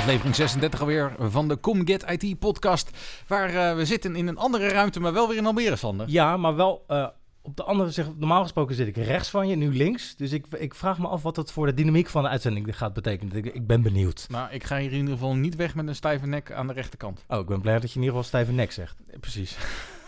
[0.00, 2.90] Aflevering 36 alweer van de Come Get IT podcast.
[3.26, 6.08] Waar eh, we zitten in een andere ruimte, maar wel weer in Almere, Sander.
[6.08, 7.06] Ja, maar wel eh,
[7.42, 10.16] op de andere zeg, normaal gesproken zit ik rechts van je, nu links.
[10.16, 12.92] Dus ik, ik vraag me af wat dat voor de dynamiek van de uitzending gaat
[12.92, 13.36] betekenen.
[13.36, 14.26] Ik, ik ben benieuwd.
[14.28, 16.72] Nou, ik ga hier in ieder geval niet weg met een stijve nek aan de
[16.72, 17.24] rechterkant.
[17.28, 18.96] Oh, ik ben blij dat je in ieder geval stijve nek zegt.
[19.10, 19.56] Eh, Precies.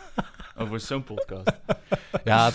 [0.59, 1.53] Over zo'n podcast.
[2.25, 2.51] Ja,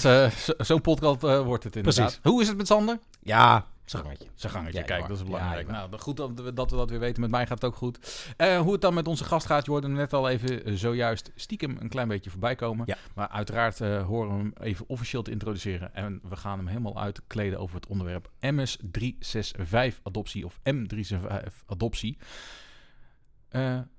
[0.58, 2.04] zo'n podcast wordt het inderdaad.
[2.04, 2.20] Precies.
[2.24, 3.00] Hoe is het met Sander?
[3.20, 4.28] Ja, zijn gangetje.
[4.36, 5.68] Zijn gangetje, Ja, kijk, dat is belangrijk.
[5.68, 5.74] ja.
[5.74, 7.22] nou, goed dat we, dat we dat weer weten.
[7.22, 8.26] Met mij gaat het ook goed.
[8.38, 10.74] Eh, hoe het dan met onze gast gaat, je hoorde hem net al even eh,
[10.74, 12.86] zojuist stiekem een klein beetje voorbij komen.
[12.88, 12.98] Ja.
[13.16, 15.96] Maar uiteraard eh, horen we hem even officieel te introduceren.
[15.96, 22.18] En we gaan hem helemaal uitkleden over het onderwerp MS365 adoptie of M365 adoptie.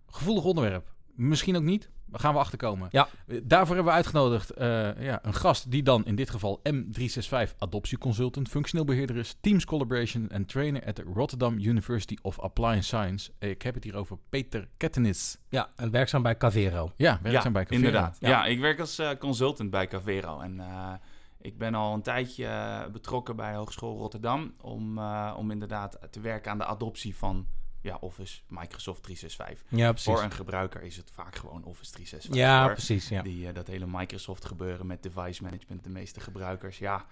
[0.07, 0.93] Gevoelig onderwerp.
[1.15, 1.91] Misschien ook niet.
[2.11, 2.89] Daar gaan we achterkomen.
[2.91, 3.09] Ja.
[3.27, 8.49] Daarvoor hebben we uitgenodigd eh, ja, een gast die dan in dit geval M365 adoptieconsultant,
[8.49, 13.31] functioneel beheerder is, Teams Collaboration en trainer at de Rotterdam University of Appliance Science.
[13.39, 15.39] Ik heb het hier over Peter Kettenis.
[15.49, 16.93] Ja, en werkzaam bij Cavero.
[16.97, 17.87] Ja, werkzaam bij Cavero.
[17.87, 18.17] inderdaad.
[18.21, 18.29] Ja.
[18.29, 18.45] Ja.
[18.45, 20.41] ik werk als eh, consultant bij Cavero.
[20.41, 20.93] En eh,
[21.41, 22.49] ik ben al een tijdje
[22.93, 24.53] betrokken bij Hogeschool Rotterdam...
[24.61, 27.47] Om, eh, om inderdaad te werken aan de adoptie van
[27.81, 29.79] ja, Office Microsoft 365.
[29.79, 30.13] Ja, precies.
[30.13, 32.35] Voor een gebruiker is het vaak gewoon Office 365.
[32.35, 33.09] Ja, precies.
[33.09, 33.23] Ja.
[33.23, 37.07] Die, eh, dat hele Microsoft gebeuren met device management, de meeste gebruikers, ja,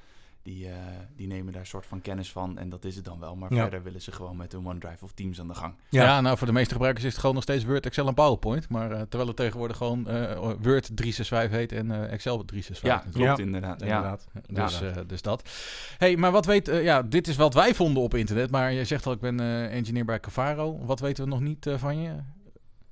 [0.47, 0.75] die, eh,
[1.16, 3.36] die nemen daar een soort van kennis van en dat is het dan wel.
[3.36, 3.61] Maar Ja.
[3.62, 5.75] verder willen ze gewoon met hun OneDrive of Teams aan de gang.
[5.88, 6.03] Ja.
[6.05, 6.20] Ja.
[6.20, 8.69] nou voor de meeste gebruikers is het gewoon nog steeds Word, Excel en PowerPoint.
[8.69, 12.83] Maar eh, terwijl het tegenwoordig gewoon eh, Word 365 heet en eh, Excel 365.
[12.88, 13.25] Ja, natuurlijk.
[13.25, 13.80] klopt inderdaad.
[13.80, 13.86] Ja.
[13.86, 14.27] Inderdaad.
[14.47, 15.50] Dus, Ja, eh, dus dat.
[15.98, 16.66] hey, maar wat weet...
[16.66, 18.50] ja, dit is wat wij vonden op internet.
[18.50, 20.78] Maar je zegt al, ik ben eh, engineer bij Cavaro.
[20.84, 22.10] Wat weten we nog niet van je?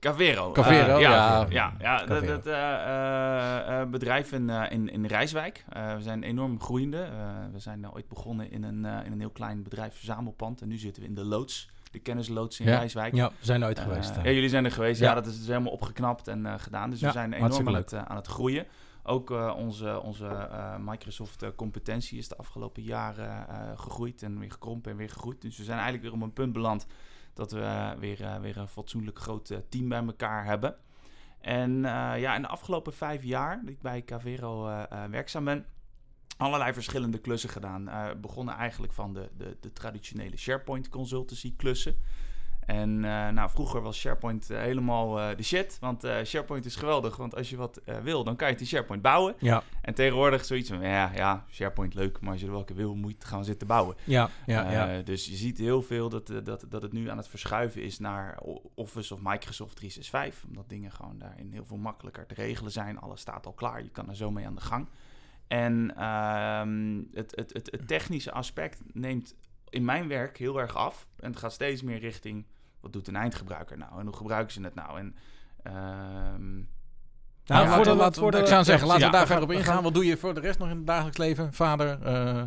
[0.05, 0.53] Cavero.
[0.53, 1.11] Cavero, eh, ja.
[1.11, 1.47] ja.
[1.49, 2.33] Ja, ja, dat, Cavero.
[2.33, 5.65] dat eh, eh, bedrijf in, in, in Rijswijk.
[5.69, 7.09] We zijn enorm groeiende.
[7.53, 10.61] We zijn ooit begonnen in een, in een heel klein bedrijf verzamelpand.
[10.61, 12.79] En nu zitten we in de loods, de kennisloods in Ja.
[12.79, 13.15] Rijswijk.
[13.15, 14.15] Ja, we zijn nooit Eh, geweest.
[14.15, 15.01] ja, jullie zijn er geweest.
[15.01, 16.91] Ja, dat is dus helemaal opgeknapt en gedaan.
[16.91, 18.67] Dus we zijn enorm aan het, aan het groeien.
[19.03, 23.47] Ook onze, onze eh, Microsoft eh, competentie is de afgelopen jaren
[23.79, 25.43] gegroeid en weer gekrompen en weer gegroeid.
[25.43, 26.87] Dus we zijn eigenlijk weer op een punt beland
[27.35, 30.77] dat we eh, weer, eh, weer een fatsoenlijk groot eh, team bij elkaar hebben.
[31.41, 31.81] En
[32.17, 34.65] ja, in de afgelopen vijf jaar dat ik bij Cavero
[35.11, 35.67] werkzaam ben,
[36.37, 37.91] allerlei verschillende klussen gedaan.
[38.21, 41.97] Begonnen eigenlijk van de, de, de traditionele SharePoint consultancy klussen.
[42.67, 45.77] En eh, nou, vroeger was SharePoint eh, helemaal eh, de shit.
[45.81, 47.17] Want SharePoint is geweldig.
[47.17, 49.35] Want als je wat wil, dan kan je het in SharePoint bouwen.
[49.39, 52.21] Ja, En tegenwoordig zoiets van, ja, ja, SharePoint leuk.
[52.21, 53.97] Maar als je er welke wil, moet je het gaan zitten bouwen.
[54.05, 54.71] ja, ja.
[54.71, 55.03] ja.
[55.03, 58.39] Dus je ziet heel veel dat, dat, dat het nu aan het verschuiven is naar
[58.75, 60.49] Office of Microsoft 365.
[60.49, 62.99] Omdat dingen gewoon daarin heel veel makkelijker te regelen zijn.
[62.99, 64.89] Alles staat al klaar, je kan er zo mee aan de gang.
[65.47, 69.35] En ehm, het, het, het, het technische aspect neemt
[69.75, 71.07] in mijn werk heel erg af.
[71.17, 72.47] En het gaat steeds meer richting,
[72.85, 74.01] wat doet een eindgebruiker nou?
[74.01, 74.99] En hoe gebruiken ze het nou?
[74.99, 75.17] En...
[75.63, 76.55] ehm,
[77.47, 79.21] Nou, Ja, voor de- laten- laten- voor de- ik zou zeggen, ja, laten we daar
[79.21, 79.75] we verder op ingaan.
[79.75, 81.53] gaan- Wat doe je voor de rest nog in het dagelijks leven?
[81.53, 82.03] Vader?
[82.03, 82.43] eh,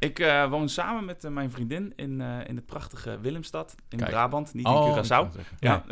[0.00, 3.98] Ik eh, woon samen met eh, mijn vriendin in, eh, in het prachtige Willemstad in
[3.98, 4.10] Kijk.
[4.10, 5.40] Brabant, niet oh, in ik Curaçao.
[5.58, 5.82] Ja.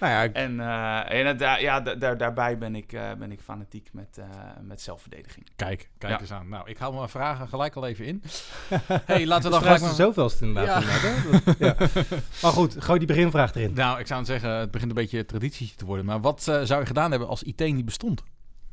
[0.00, 3.88] Nou ja, ik- en eh, ja, da- daar, daarbij ben ik, eh, ben ik fanatiek
[3.92, 4.24] met, eh,
[4.62, 5.46] met zelfverdediging.
[5.56, 6.20] Kijk, kijk Ja.
[6.20, 6.48] eens aan.
[6.48, 8.22] Nou, ik hou mijn vragen gelijk al even in.
[9.04, 9.94] hey, laten we dan gelijk de maar...
[9.94, 10.82] zoveelste inderdaad.
[10.82, 10.88] Ja.
[10.96, 11.44] inderdaad, hè?
[11.44, 12.02] Dat- ja.
[12.42, 13.72] Maar goed, gooi die beginvraag erin.
[13.74, 16.04] Nou, ik zou zeggen, het begint een beetje traditie te worden.
[16.04, 18.22] Maar wat zou je gedaan hebben als IT niet bestond?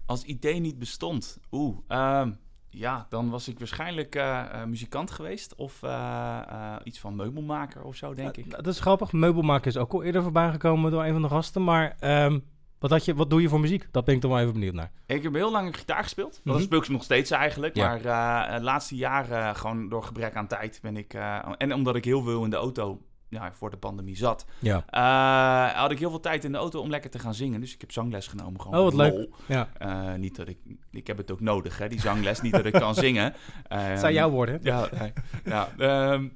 [0.06, 2.32] Als IT niet bestond, oeh, ehm,
[2.78, 7.96] ja, dan was ik waarschijnlijk eh, eh, muzikant geweest of eh, iets van meubelmaker of
[7.96, 8.46] zo, denk ik.
[8.46, 9.12] Ja, dat is grappig.
[9.12, 11.64] Meubelmaker is ook al eerder voorbij gekomen door een van de gasten.
[11.64, 12.40] Maar ehm,
[12.80, 13.88] wat, had je, wat doe je voor muziek?
[13.92, 14.92] Dat ben ik toch wel even benieuwd naar.
[15.06, 16.42] Ik heb heel lang gitaar gespeeld.
[16.44, 16.64] Dat Mhm.
[16.64, 17.76] speel ik nog steeds eigenlijk.
[17.76, 17.88] Ja.
[17.88, 21.14] Maar het laatste jaren, gewoon door gebrek aan tijd, ben ik...
[21.58, 24.84] en omdat ik heel veel in de auto ja, voor de pandemie zat, Ja.
[24.90, 27.60] eh, had ik heel veel tijd in de auto om lekker te gaan zingen.
[27.60, 28.62] Dus ik heb zangles genomen.
[28.62, 29.30] Gewoon Oh, wat leuk.
[29.46, 29.70] ja.
[29.78, 30.58] Eh, niet dat ik...
[30.92, 32.42] Ik heb het ook nodig, hè, die zangles.
[32.42, 33.34] niet dat ik kan zingen.
[33.68, 34.60] Het zijn jouw woorden.
[34.64, 35.14] Ja, nee.
[35.46, 36.28] ja ehm,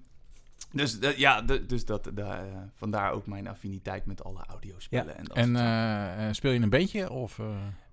[0.71, 2.37] dus eh, ja, de- dus dat, de, eh,
[2.73, 5.17] vandaar ook mijn affiniteit met alle audiospellen.
[5.17, 7.09] En, dat En eh, eh, speel je een bandje?
[7.11, 7.45] Of, eh,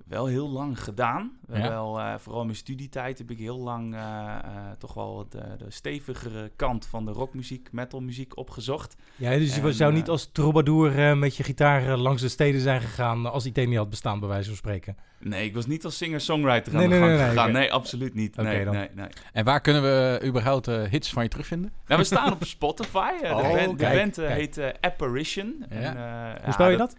[0.07, 1.33] wel heel lang gedaan.
[1.53, 1.69] Ja.
[1.69, 4.39] wel, eh, vooral in mijn studietijd heb ik heel lang eh, eh,
[4.79, 8.97] toch wel de, de stevigere kant van de rockmuziek, metalmuziek opgezocht.
[9.17, 12.29] Ja, dus je En, zou eh, niet als troubadour eh, met je gitaar langs de
[12.29, 14.97] steden zijn gegaan als IT niet had bestaan, bij wijze van spreken.
[15.19, 17.53] Nee, ik was niet als singer-songwriter aan Nee, de nee, gang nee, nee, gegaan.
[17.53, 18.39] Nee, absoluut niet.
[18.39, 18.75] Oké, Nee, dan.
[18.75, 19.07] nee, nee.
[19.33, 21.73] En waar kunnen we überhaupt eh, hits van je terugvinden?
[21.87, 23.11] Nou, we staan op Spotify.
[23.23, 24.33] De Oh, band, de kijk, band kijk.
[24.33, 25.65] heet eh, Apparition.
[25.71, 25.77] Ja.
[25.77, 25.97] En,
[26.37, 26.97] eh, Hoe spel je dat?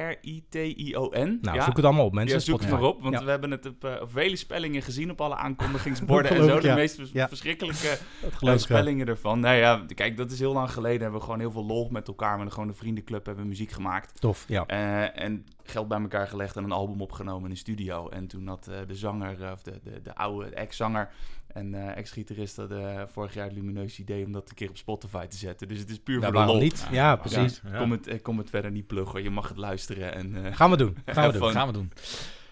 [0.00, 1.38] A-P-P-A-R-I-T-I-O-N.
[1.42, 1.64] Nou, ja.
[1.64, 2.38] zoek het allemaal op, mensen.
[2.38, 3.24] Ja, zoek het maar op, want Ja.
[3.24, 6.56] we hebben het op, eh, op vele spellingen gezien op alle aankondigingsborden en zo.
[6.56, 7.98] ik, De meest verschrikkelijke
[8.40, 9.40] eh, spellingen ervan.
[9.40, 11.00] Nou ja, kijk, dat is heel lang geleden.
[11.00, 12.38] Hebben we gewoon heel veel lol met elkaar.
[12.38, 14.20] Met gewoon een vriendenclub hebben we muziek gemaakt.
[14.20, 14.66] Tof, ja.
[14.66, 18.08] Eh, en geld bij elkaar gelegd en een album opgenomen in een studio.
[18.08, 21.08] En toen had eh, de zanger, eh, of de, de, de oude ex-zanger
[21.52, 22.56] en eh, ex-gitarist...
[22.56, 25.68] had eh, vorig jaar het lumineuze idee om dat een keer op Spotify te zetten.
[25.68, 26.58] Dus het is puur Ja, voor de lol.
[26.60, 26.86] niet?
[26.90, 27.60] Ja, precies.
[27.70, 29.22] Ja, kom, het, ik kom het verder niet pluggen.
[29.22, 30.14] Je mag het luisteren.
[30.14, 30.96] En, eh, Gaan we doen.
[31.06, 31.50] Gaan we doen.
[31.50, 31.92] gaan we doen.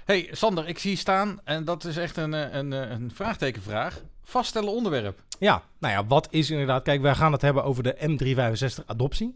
[0.05, 3.11] Hey Sander, ik zie je staan en dat is echt een, eh, een, eh, een
[3.15, 4.03] vraagtekenvraag.
[4.23, 5.23] Vaststellen onderwerp.
[5.39, 6.83] Ja, nou ja, wat is inderdaad...
[6.83, 9.35] Kijk, wij gaan het hebben over de M365 adoptie.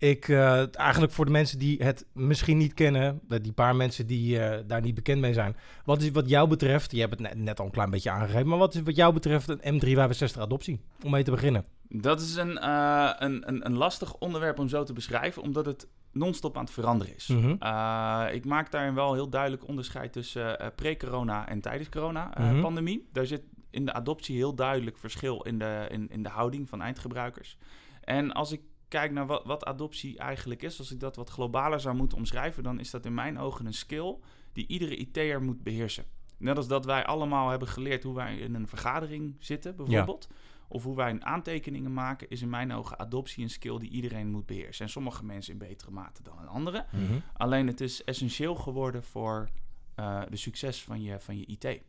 [0.00, 4.06] Ik, eh, eigenlijk voor de mensen die het misschien niet kennen, de- die paar mensen
[4.06, 5.56] die eh, daar niet bekend mee zijn.
[5.84, 8.48] Wat is wat jou betreft, je hebt het net, net al een klein beetje aangegeven,
[8.48, 10.80] maar wat is wat jou betreft een M365 adoptie?
[11.04, 11.64] Om mee te beginnen.
[11.88, 15.86] Dat is een, eh, een, een, een lastig onderwerp om zo te beschrijven, omdat het
[16.12, 17.26] non-stop aan het veranderen is.
[17.26, 17.54] Mhm.
[17.58, 21.98] Eh, ik maak daarin wel heel duidelijk onderscheid tussen eh, pre-corona en tijdens Mhm.
[21.98, 23.08] corona-pandemie.
[23.12, 26.82] Daar zit in de adoptie heel duidelijk verschil in de, in, in de houding van
[26.82, 27.58] eindgebruikers.
[28.00, 31.80] En als ik kijk naar wat, wat adoptie eigenlijk is, als ik dat wat globaler
[31.80, 34.16] zou moeten omschrijven, dan is dat in mijn ogen een skill
[34.52, 36.04] die iedere IT'er moet beheersen.
[36.38, 40.28] Net als dat wij allemaal hebben geleerd hoe wij in een vergadering zitten, bijvoorbeeld.
[40.68, 44.46] Of hoe wij aantekeningen maken, is in mijn ogen adoptie een skill die iedereen moet
[44.46, 44.84] beheersen.
[44.84, 46.84] En sommige mensen in betere mate dan in andere.
[47.32, 49.48] Alleen het is essentieel geworden voor
[49.94, 51.80] eh, de succes van je, van je IT.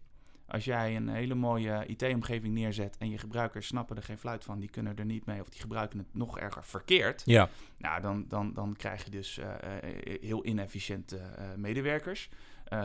[0.49, 4.59] Als jij een hele mooie IT-omgeving neerzet en je gebruikers snappen er geen fluit van,
[4.59, 8.25] die kunnen er niet mee of die gebruiken het nog erger verkeerd, Ja, nou, dan,
[8.27, 12.29] dan, dan krijg je dus eh, eh, heel inefficiënte eh, medewerkers.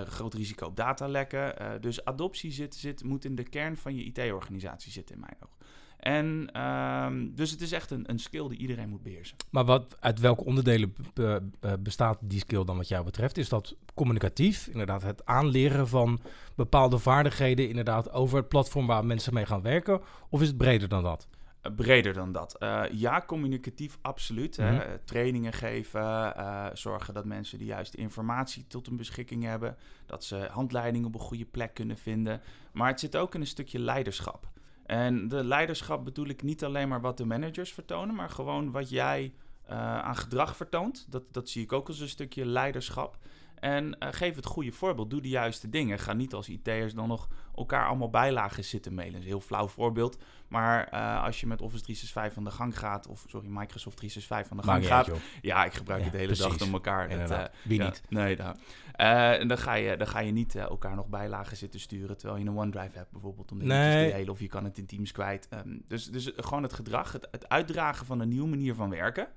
[0.06, 1.80] Groot risico op datalekken.
[1.80, 5.56] Dus adoptie zit, zit, moet in de kern van je IT-organisatie zitten, in mijn ogen.
[6.04, 9.36] En ehm, dus het is echt een, een skill die iedereen moet beheersen.
[9.50, 13.36] maar wat, uit welke onderdelen be- be- bestaat die skill dan wat jou betreft?
[13.38, 16.20] Is dat communicatief, inderdaad het aanleren van
[16.56, 20.00] bepaalde vaardigheden, inderdaad over het platform waar mensen mee gaan werken?
[20.28, 21.28] Of is het breder dan dat?
[21.60, 22.58] Eh, breder dan dat.
[22.58, 24.56] Eh, ja, communicatief absoluut.
[24.56, 24.70] hè.
[24.72, 24.80] Mhm.
[24.80, 29.76] Eh, trainingen geven, eh, zorgen dat mensen de juiste informatie tot hun beschikking hebben.
[30.06, 32.40] Dat ze handleidingen op een goede plek kunnen vinden.
[32.72, 34.52] Maar het zit ook in een stukje leiderschap.
[34.86, 38.90] En de leiderschap bedoel ik niet alleen maar wat de managers vertonen, maar gewoon wat
[38.90, 39.34] jij
[39.66, 41.06] eh, aan gedrag vertoont.
[41.10, 43.18] Dat, dat zie ik ook als een stukje leiderschap.
[43.64, 45.10] En eh, geef het goede voorbeeld.
[45.10, 45.98] Doe de juiste dingen.
[45.98, 49.12] Ga niet als IT'ers dan nog elkaar allemaal bijlagen zitten mailen.
[49.12, 50.18] Dat is een heel flauw voorbeeld.
[50.48, 54.50] Maar eh, als je met Office 365 aan de gang gaat, of sorry, Microsoft 365
[54.50, 55.10] aan de gang gaat.
[55.10, 55.22] uit.
[55.42, 57.08] Ja, ik gebruik Ja, het de hele dag door elkaar.
[57.08, 58.02] Dat, eh, Wie ja, niet?
[58.08, 58.56] Nee, daar.
[58.92, 62.46] En dan ga, je, dan ga je niet elkaar nog bijlagen zitten sturen, terwijl je
[62.48, 64.10] een OneDrive hebt bijvoorbeeld om dingen Nee.
[64.10, 64.32] te delen.
[64.32, 65.48] Of je kan het in Teams kwijt.
[65.50, 69.28] Ehm, dus, dus gewoon het gedrag, het, het uitdragen van een nieuwe manier van werken.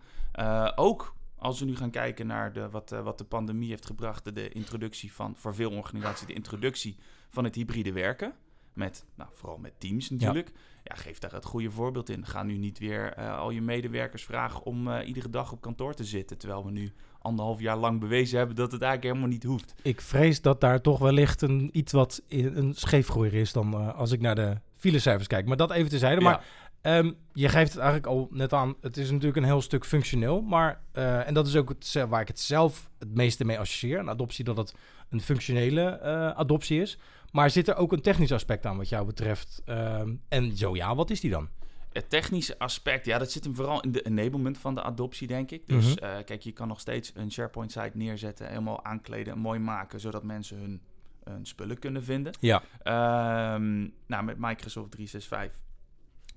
[0.75, 4.23] Ook als we nu gaan kijken naar de, wat, eh, wat de pandemie heeft gebracht,
[4.23, 6.95] de, de introductie van, voor veel organisaties, de introductie
[7.29, 8.33] van het hybride werken.
[8.73, 10.51] Met, nou, vooral met Teams natuurlijk.
[10.83, 10.95] Ja.
[10.95, 12.25] geef daar het goede voorbeeld in.
[12.25, 15.93] Ga nu niet weer eh, al je medewerkers vragen om eh, iedere dag op kantoor
[15.93, 16.37] te zitten.
[16.37, 19.73] Terwijl we nu anderhalf jaar lang bewezen hebben dat het eigenlijk helemaal niet hoeft.
[19.81, 24.11] Ik vrees dat daar toch wellicht een, iets wat in- een scheefgroeier is dan als
[24.11, 25.45] ik naar de filecijfers kijk.
[25.45, 26.21] Maar dat even terzijde.
[26.21, 26.45] Maar
[26.81, 28.75] Ehm, je geeft het eigenlijk al net aan.
[28.81, 30.41] Het is natuurlijk een heel stuk functioneel.
[30.41, 33.99] Maar, eh, en dat is ook het, waar ik het zelf het meeste mee associeer.
[33.99, 34.75] Een adoptie dat het
[35.09, 36.97] een functionele eh, adoptie is.
[37.31, 39.61] Maar zit er ook een technisch aspect aan wat jou betreft?
[39.65, 41.49] Ehm, en zo ja, wat is die dan?
[41.93, 45.51] Het technische aspect, ja, dat zit hem vooral in de enablement van de adoptie, denk
[45.51, 45.67] ik.
[45.67, 46.03] Dus Mhm.
[46.03, 50.23] eh, kijk, je kan nog steeds een SharePoint-site neerzetten, helemaal aankleden en mooi maken, zodat
[50.23, 50.81] mensen hun,
[51.23, 52.33] hun spullen kunnen vinden.
[52.39, 52.61] Ja.
[52.83, 55.61] Ehm, nou, met Microsoft 365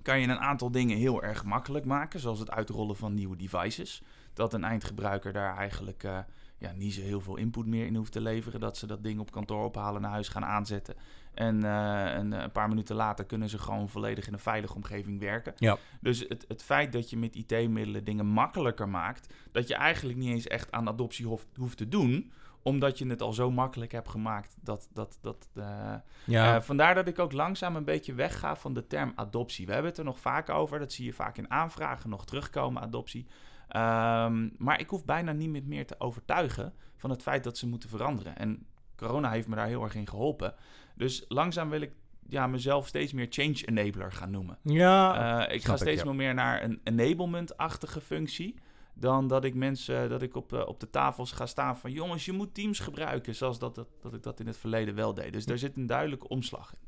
[0.02, 4.02] kan je een aantal dingen heel erg makkelijk maken, zoals het uitrollen van nieuwe devices.
[4.35, 6.19] Dat een eindgebruiker daar eigenlijk eh,
[6.59, 8.61] ja, niet zo heel veel input meer in hoeft te leveren.
[8.61, 10.95] Dat ze dat ding op kantoor ophalen, naar huis gaan aanzetten.
[11.35, 15.21] En eh, een, een paar minuten later kunnen ze gewoon volledig in een veilige omgeving
[15.21, 15.52] werken.
[15.57, 15.78] Ja.
[16.00, 20.30] Dus het, het feit dat je met IT-middelen dingen makkelijker maakt, dat je eigenlijk niet
[20.30, 24.09] eens echt aan adoptie hoeft, hoeft te doen omdat je het al zo makkelijk hebt
[24.09, 28.57] gemaakt dat, dat, dat eh, Ja, eh, vandaar dat ik ook langzaam een beetje wegga
[28.57, 29.67] van de term adoptie.
[29.67, 30.79] We hebben het er nog vaak over.
[30.79, 33.26] Dat zie je vaak in aanvragen nog terugkomen, adoptie.
[33.69, 37.88] Ehm, maar ik hoef bijna niemand meer te overtuigen van het feit dat ze moeten
[37.88, 38.37] veranderen.
[38.37, 40.55] En corona heeft me daar heel erg in geholpen.
[40.95, 41.93] Dus langzaam wil ik
[42.29, 44.59] ja, mezelf steeds meer change enabler gaan noemen.
[44.62, 45.14] Ja,
[45.47, 46.12] Eh, ik ga ik, steeds ja.
[46.12, 48.55] meer naar een enablement-achtige functie.
[49.00, 52.25] Dan dat ik mensen, dat ik op, eh, op de tafels ga staan van jongens,
[52.25, 53.35] je moet teams gebruiken.
[53.35, 55.33] Zoals dat, dat, dat ik dat in het verleden wel deed.
[55.33, 56.78] Dus daar zit een duidelijke omslag in.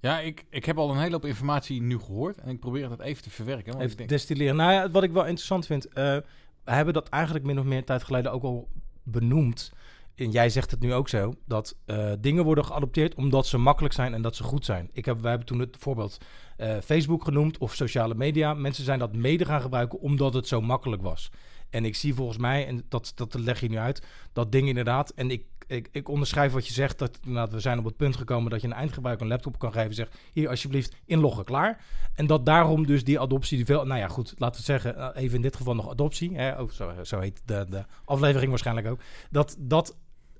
[0.00, 2.38] Ja, ik, ik heb al een hele hoop informatie nu gehoord.
[2.38, 3.64] En ik probeer dat even te verwerken.
[3.64, 4.56] Want ik Even denk, destilleren.
[4.56, 5.88] Nou ja, wat ik wel interessant vind.
[5.88, 6.16] eh,
[6.64, 8.68] we hebben dat eigenlijk min of meer een tijd geleden ook al
[9.02, 9.72] benoemd.
[10.18, 11.32] En jij zegt het nu ook zo.
[11.46, 14.90] Dat eh, dingen worden geadopteerd omdat ze makkelijk zijn en dat ze goed zijn.
[14.92, 16.18] Ik heb, wij hebben toen het voorbeeld
[16.56, 18.54] eh, Facebook genoemd of sociale media.
[18.54, 21.30] Mensen zijn dat mede gaan gebruiken omdat het zo makkelijk was.
[21.70, 25.10] En ik zie volgens mij, en dat, dat leg je nu uit, dat ding inderdaad.
[25.10, 26.98] En ik, ik, ik onderschrijf wat je zegt.
[26.98, 27.18] Dat
[27.50, 29.94] we zijn op het punt gekomen dat je een eindgebruiker een laptop kan geven.
[29.94, 31.84] Zeg hier alsjeblieft inloggen, klaar.
[32.14, 35.22] En dat daarom dus die adoptie, die veel, nou ja, goed, laten we zeggen, eh,
[35.22, 36.36] even in dit geval nog adoptie.
[36.36, 39.00] Hè, oh, zo, zo heet de, de aflevering waarschijnlijk ook.
[39.30, 39.96] Dat dat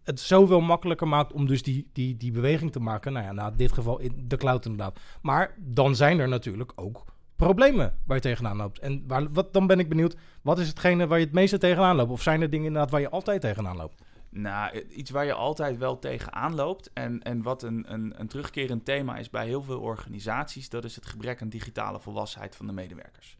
[0.09, 3.13] het zoveel makkelijker maakt om dus die, die, die beweging te maken.
[3.13, 4.99] Nou ja, nou, in dit geval in de cloud inderdaad.
[5.23, 7.05] Maar dan zijn er natuurlijk ook
[7.37, 8.79] problemen waar je tegenaan loopt.
[8.79, 11.97] En waar, wat, dan ben ik benieuwd, wat is hetgene waar je het meeste tegenaan
[11.97, 12.11] loopt?
[12.11, 14.03] Of zijn er dingen inderdaad waar je altijd tegenaan loopt?
[14.31, 16.91] Nou, iets waar je altijd wel tegenaan loopt.
[16.93, 20.95] En, en wat een, een, een terugkerend thema is bij heel veel organisaties, dat is
[20.95, 23.39] het gebrek aan digitale volwassenheid van de medewerkers.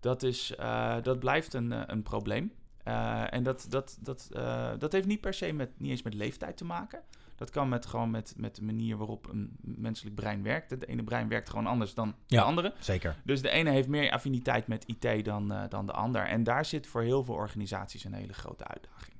[0.00, 2.52] Dat, is, eh, dat blijft een, eh, een probleem.
[2.84, 6.14] Eh, en dat, dat, dat, eh, dat heeft niet per se met, niet eens met
[6.14, 7.00] leeftijd te maken.
[7.36, 10.70] Dat kan met, gewoon met, met de manier waarop een menselijk brein werkt.
[10.70, 12.38] Het ene brein werkt gewoon anders dan Ja.
[12.40, 12.72] de andere.
[12.78, 13.16] Zeker.
[13.24, 16.22] Dus de ene heeft meer affiniteit met IT dan, eh, dan de ander.
[16.26, 19.16] En daar zit voor heel veel organisaties een hele grote uitdaging.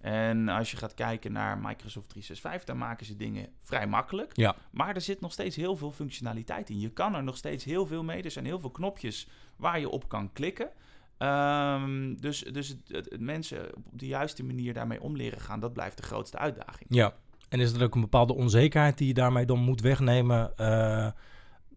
[0.00, 4.36] En als je gaat kijken naar Microsoft 365, dan maken ze dingen vrij makkelijk.
[4.36, 4.56] Ja.
[4.70, 6.80] Maar er zit nog steeds heel veel functionaliteit in.
[6.80, 8.22] Je kan er nog steeds heel veel mee.
[8.22, 10.70] Er zijn heel veel knopjes waar je op kan klikken.
[11.18, 15.60] Ehm, dus dus het, het- het mensen op de juiste manier daarmee om leren gaan,
[15.60, 16.86] dat blijft de grootste uitdaging.
[16.94, 17.14] Ja.
[17.48, 20.56] En is er ook een bepaalde onzekerheid die je daarmee dan moet wegnemen?
[20.56, 21.08] Eh,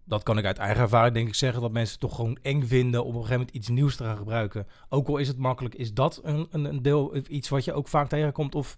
[0.06, 2.64] dat kan ik uit eigen ervaring denk ik zeggen, dat mensen het toch gewoon eng
[2.64, 4.68] vinden om op een gegeven moment iets nieuws te gaan gebruiken.
[4.90, 7.88] Ook al is het makkelijk, is dat een, een, een deel, iets wat je ook
[7.88, 8.56] vaak tegenkomt?
[8.56, 8.78] Of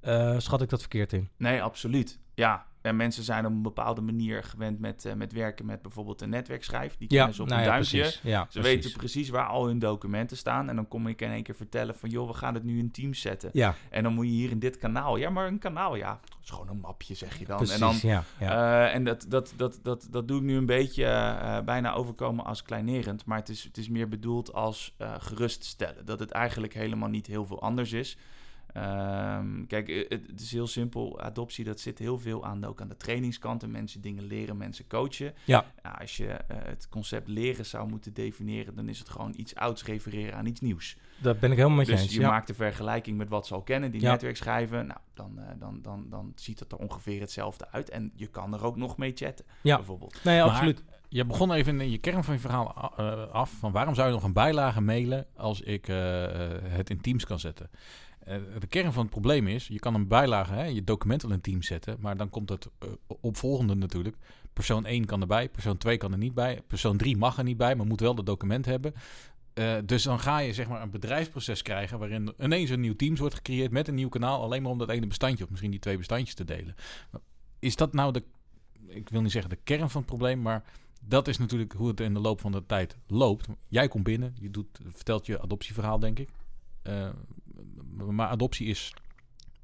[0.00, 1.28] eh, schat ik dat verkeerd in?
[1.36, 2.18] Nee, absoluut.
[2.38, 6.20] Ja, en mensen zijn op een bepaalde manier gewend met, eh, met werken met bijvoorbeeld
[6.20, 6.96] een netwerkschijf.
[6.96, 8.00] Die kennen ze op nou een ja, duimpje.
[8.00, 8.20] precies.
[8.22, 8.74] Ja, Ze precies.
[8.74, 10.68] weten precies waar al hun documenten staan.
[10.68, 12.08] En dan kom ik in één keer vertellen van...
[12.08, 13.50] joh, we gaan het nu in Teams zetten.
[13.52, 15.16] Ja, En dan moet je hier in dit kanaal.
[15.16, 16.20] Ja, maar een kanaal, ja.
[16.28, 17.56] Dat is gewoon een mapje, zeg je dan.
[17.56, 17.74] precies.
[17.74, 21.04] En, dan, ja, eh, en dat, dat, dat, dat, dat doe ik nu een beetje
[21.04, 23.24] eh, bijna overkomen als kleinerend.
[23.24, 26.06] Maar het is, het is meer bedoeld als geruststellen.
[26.06, 28.16] Dat het eigenlijk helemaal niet heel veel anders is.
[28.72, 31.20] Ehm, kijk, het, het is heel simpel.
[31.20, 33.62] Adoptie, dat zit heel veel aan, ook aan de trainingskant.
[33.62, 35.34] En mensen dingen leren, mensen coachen.
[35.44, 35.64] Ja.
[35.98, 38.74] als je eh, het concept leren zou moeten definiëren...
[38.74, 40.96] dan is het gewoon iets ouds refereren aan iets nieuws.
[41.18, 42.14] dat ben ik helemaal met je Dus eens.
[42.14, 42.28] je ja.
[42.30, 44.10] maakt de vergelijking met wat ze al kennen, die Ja.
[44.10, 44.86] netwerkschijven.
[44.86, 47.90] Nou, dan, eh, dan, dan, dan ziet het er ongeveer hetzelfde uit.
[47.90, 49.76] En je kan er ook nog mee chatten, Ja.
[49.76, 50.20] bijvoorbeeld.
[50.24, 50.82] Nee, Maar- absoluut.
[51.10, 54.14] Je begon even in je kern van je verhaal eh, af van waarom zou je
[54.14, 57.70] nog een bijlage mailen als ik het in Teams kan zetten.
[58.28, 61.40] Eh, de kern van het probleem is, je kan een bijlage, hè, je document in
[61.40, 62.88] Teams zetten, maar dan komt het eh,
[63.20, 64.16] opvolgende natuurlijk.
[64.52, 67.56] Persoon 1 kan erbij, persoon 2 kan er niet bij, persoon 3 mag er niet
[67.56, 68.94] bij, maar moet wel het document hebben.
[69.54, 73.20] Eh, dus dan ga je zeg maar een bedrijfsproces krijgen waarin ineens een nieuw Teams
[73.20, 75.80] wordt gecreëerd met een nieuw kanaal, alleen maar om dat ene bestandje of misschien die
[75.80, 76.74] twee bestandjes te delen.
[77.58, 78.24] Is dat nou de,
[78.86, 80.64] ik wil niet zeggen de kern van het probleem, maar
[81.00, 83.46] dat is natuurlijk hoe het in de loop van de tijd loopt.
[83.68, 86.28] Jij komt binnen, je doet, vertelt je adoptieverhaal, denk ik.
[88.06, 88.94] Maar adoptie is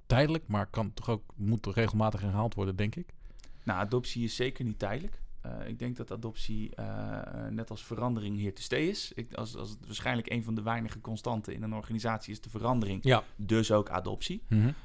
[0.06, 3.14] tijdelijk, maar kan toch ook, moet toch regelmatig herhaald worden, denk ik.
[3.62, 5.22] Nou, adoptie is zeker niet tijdelijk.
[5.40, 9.12] Eh, ik denk dat adoptie eh, net als verandering hier te stay is.
[9.14, 12.50] Ik, als, als het waarschijnlijk een van de weinige constanten in een organisatie is de
[12.50, 13.04] verandering.
[13.04, 14.42] Ja, Dus ook adoptie.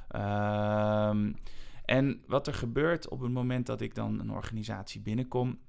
[0.07, 1.33] Ehm,
[1.85, 5.59] en wat er gebeurt op het moment dat ik dan een organisatie binnenkom.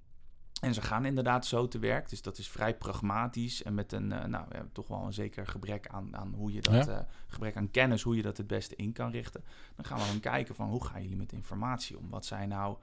[0.61, 2.09] En ze gaan inderdaad zo te werk.
[2.09, 3.63] Dus dat is vrij pragmatisch.
[3.63, 6.61] En met een, eh, nou, ja, toch wel een zeker gebrek aan, aan hoe je
[6.61, 6.99] dat, Ja.
[6.99, 9.45] eh, gebrek aan kennis, hoe je dat het beste in kan richten.
[9.77, 12.09] Dan gaan we dan kijken van hoe gaan jullie met informatie om?
[12.11, 12.77] Wat zijn nou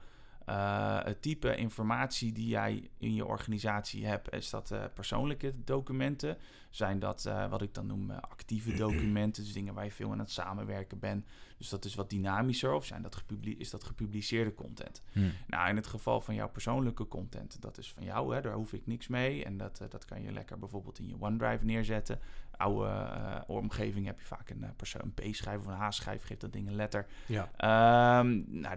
[0.48, 4.32] eh, het type informatie die jij in je organisatie hebt?
[4.32, 6.36] Is dat eh, persoonlijke documenten?
[6.70, 9.42] Zijn dat eh, wat ik dan noem actieve documenten?
[9.42, 11.26] Dus dingen waar je veel aan het samenwerken bent.
[11.56, 12.72] Dus dat is wat dynamischer.
[12.72, 15.02] Of zijn dat gepubli- is dat gepubliceerde content?
[15.46, 18.72] Nou, in het geval van jouw persoonlijke content, dat is van jou, hè, daar hoef
[18.72, 19.44] ik niks mee.
[19.44, 22.18] En dat, dat kan je lekker bijvoorbeeld in je OneDrive neerzetten.
[22.56, 26.66] Oude omgeving heb je vaak een, persoon, een P-schijf of een H-schijf, geeft dat ding
[26.68, 27.06] een letter.
[27.26, 27.50] ja.
[27.56, 28.76] Ehm, nou,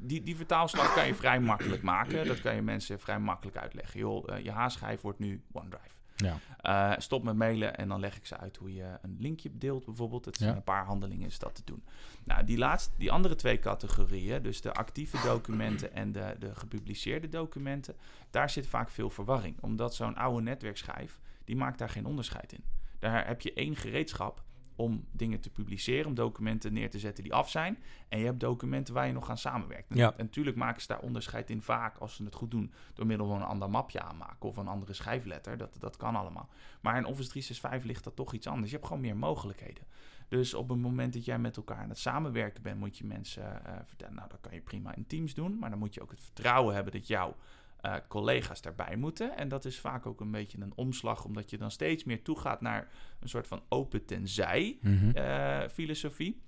[0.00, 2.26] die, die vertaalslag kan je vrij makkelijk maken.
[2.26, 4.00] Dat kan je mensen vrij makkelijk uitleggen.
[4.00, 5.98] Joh, eh, je H-schijf wordt nu OneDrive.
[6.16, 6.38] Ja.
[6.60, 9.84] Eh, stop met mailen en dan leg ik ze uit hoe je een linkje deelt
[9.84, 10.24] bijvoorbeeld.
[10.24, 10.56] Het zijn Ja.
[10.56, 11.82] een paar handelingen is dat te doen.
[12.24, 17.28] Nou, die, laatste, die andere twee categorieën, dus de actieve documenten en de, de gepubliceerde
[17.28, 17.96] documenten,
[18.30, 19.56] daar zit vaak veel verwarring.
[19.60, 22.64] Omdat zo'n oude netwerkschijf, die maakt daar geen onderscheid in.
[22.98, 24.42] Daar heb je één gereedschap
[24.80, 27.78] om dingen te publiceren, om documenten neer te zetten die af zijn.
[28.08, 29.90] En je hebt documenten waar je nog aan samenwerkt.
[29.90, 30.12] En, Ja.
[30.16, 33.26] en natuurlijk maken ze daar onderscheid in vaak, als ze het goed doen, door middel
[33.26, 35.56] van een ander mapje aanmaken of een andere schijfletter.
[35.56, 36.48] Dat, dat kan allemaal.
[36.80, 38.70] Maar in Office 365 ligt dat toch iets anders.
[38.70, 39.84] Je hebt gewoon meer mogelijkheden.
[40.28, 43.64] Dus op het moment dat jij met elkaar aan het samenwerken bent, moet je mensen
[43.64, 46.10] eh, vertellen, nou dat kan je prima in teams doen, maar dan moet je ook
[46.10, 47.36] het vertrouwen hebben dat jouw
[47.80, 49.36] eh, collega's daarbij moeten.
[49.36, 52.60] En dat is vaak ook een beetje een omslag, omdat je dan steeds meer toegaat
[52.60, 52.88] naar
[53.20, 54.78] een soort van open tenzij
[55.14, 56.42] eh, filosofie.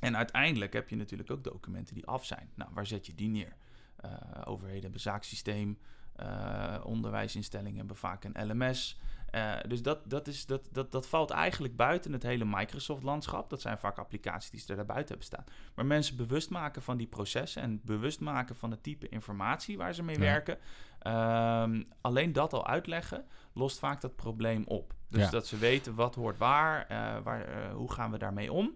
[0.00, 2.50] En uiteindelijk heb je natuurlijk ook documenten die af zijn.
[2.54, 3.56] Nou, waar zet je die neer?
[3.96, 4.10] Eh,
[4.44, 5.78] overheden hebben zaaksysteem,
[6.14, 9.00] eh, onderwijsinstellingen hebben vaak een LMS.
[9.30, 13.50] Eh, dus dat, dat, is, dat, dat, dat valt eigenlijk buiten het hele Microsoft-landschap.
[13.50, 15.44] Dat zijn vaak applicaties die ze er daarbuiten hebben staan.
[15.74, 19.94] Maar mensen bewust maken van die processen en bewust maken van het type informatie waar
[19.94, 20.20] ze mee Ja.
[20.22, 20.58] werken.
[20.98, 24.94] Ehm, alleen dat al uitleggen lost vaak dat probleem op.
[25.08, 25.30] Dus Ja.
[25.30, 28.74] dat ze weten wat hoort waar, eh, waar eh, hoe gaan we daarmee om.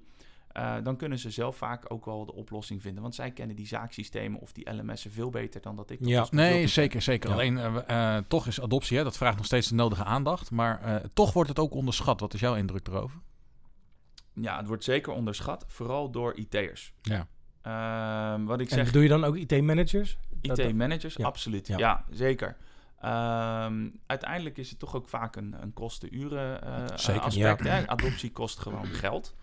[0.53, 3.03] Eh, dan kunnen ze zelf vaak ook wel de oplossing vinden.
[3.03, 6.21] Want zij kennen die zaaksystemen of die LMS'en veel beter dan dat ik Ja.
[6.21, 7.29] als Nee, zeker, zeker.
[7.29, 7.35] Ja.
[7.35, 10.51] Alleen eh, eh, toch is adoptie, hè, dat vraagt nog steeds de nodige aandacht.
[10.51, 12.21] Maar eh, toch wordt het ook onderschat.
[12.21, 13.19] Wat is jouw indruk erover?
[14.35, 16.93] Ja, het wordt zeker onderschat, vooral door IT'ers.
[17.03, 17.27] Ja.
[17.63, 20.19] Ehm, wat ik En zeg, doe je dan ook IT-managers?
[20.41, 21.25] IT-managers, Ja.
[21.27, 21.67] absoluut.
[21.67, 21.79] Ja.
[21.79, 22.57] Ja, zeker.
[23.01, 27.65] Ehm, uiteindelijk is het toch ook vaak een, een kosten-uren eh, Zeker, aspect.
[27.65, 27.71] ja.
[27.71, 27.89] Hè?
[27.89, 29.35] Adoptie kost gewoon geld.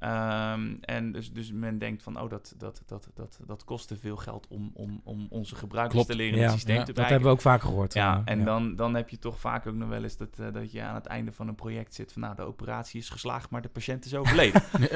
[0.00, 3.96] Ehm, en dus, dus men denkt van, oh, dat, dat, dat, dat, dat kost te
[3.96, 6.10] veel geld om, om, om onze gebruikers Klopt.
[6.10, 7.20] te leren Ja, het systeem ja, te Dat bereiken.
[7.22, 7.94] hebben we ook vaker gehoord.
[7.94, 10.52] Ja, eh, en Dan, dan heb je toch vaak ook nog wel eens dat, eh,
[10.52, 13.50] dat je aan het einde van een project zit van, nou, de operatie is geslaagd,
[13.50, 14.62] maar de patiënt is overleden.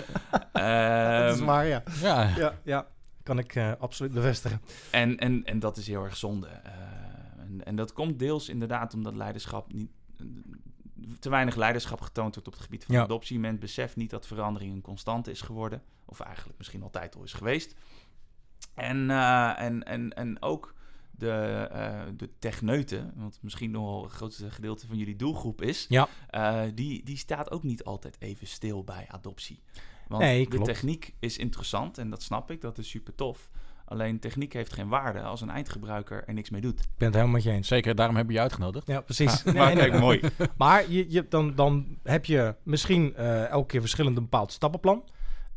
[0.53, 1.83] Dat is waar, ja.
[2.03, 2.87] Ja, Ja, ja.
[3.23, 4.61] kan ik eh, absoluut bevestigen.
[4.91, 6.47] En, en, en dat is heel erg zonde.
[6.47, 6.73] Eh,
[7.39, 9.91] en, en dat komt deels inderdaad omdat leiderschap niet.
[11.19, 13.03] Te weinig leiderschap getoond wordt op het gebied van Ja.
[13.03, 13.39] adoptie.
[13.39, 15.83] Men beseft niet dat verandering een constante is geworden.
[16.05, 17.75] Of eigenlijk misschien altijd al is geweest.
[18.75, 20.75] En, eh, en, en, en ook
[21.11, 21.31] de,
[21.73, 26.09] eh, de techneuten, wat misschien nogal het grootste gedeelte van jullie doelgroep is, Ja.
[26.31, 29.63] eh, die, die staat ook niet altijd even stil bij adoptie.
[30.09, 33.51] Want Nee, de techniek is interessant en dat snap ik, dat is super tof.
[33.85, 36.81] Alleen techniek heeft geen waarde als een eindgebruiker er niks mee doet.
[36.81, 37.69] Ik ben het helemaal met je eens.
[37.69, 37.95] zeker.
[37.95, 38.87] Daarom hebben we je uitgenodigd.
[38.87, 39.43] Ja, precies.
[39.43, 40.21] Nee, maar kijk, mooi.
[40.57, 45.05] Maar je, je, dan, dan heb je misschien eh, elke keer verschillend een bepaald stappenplan.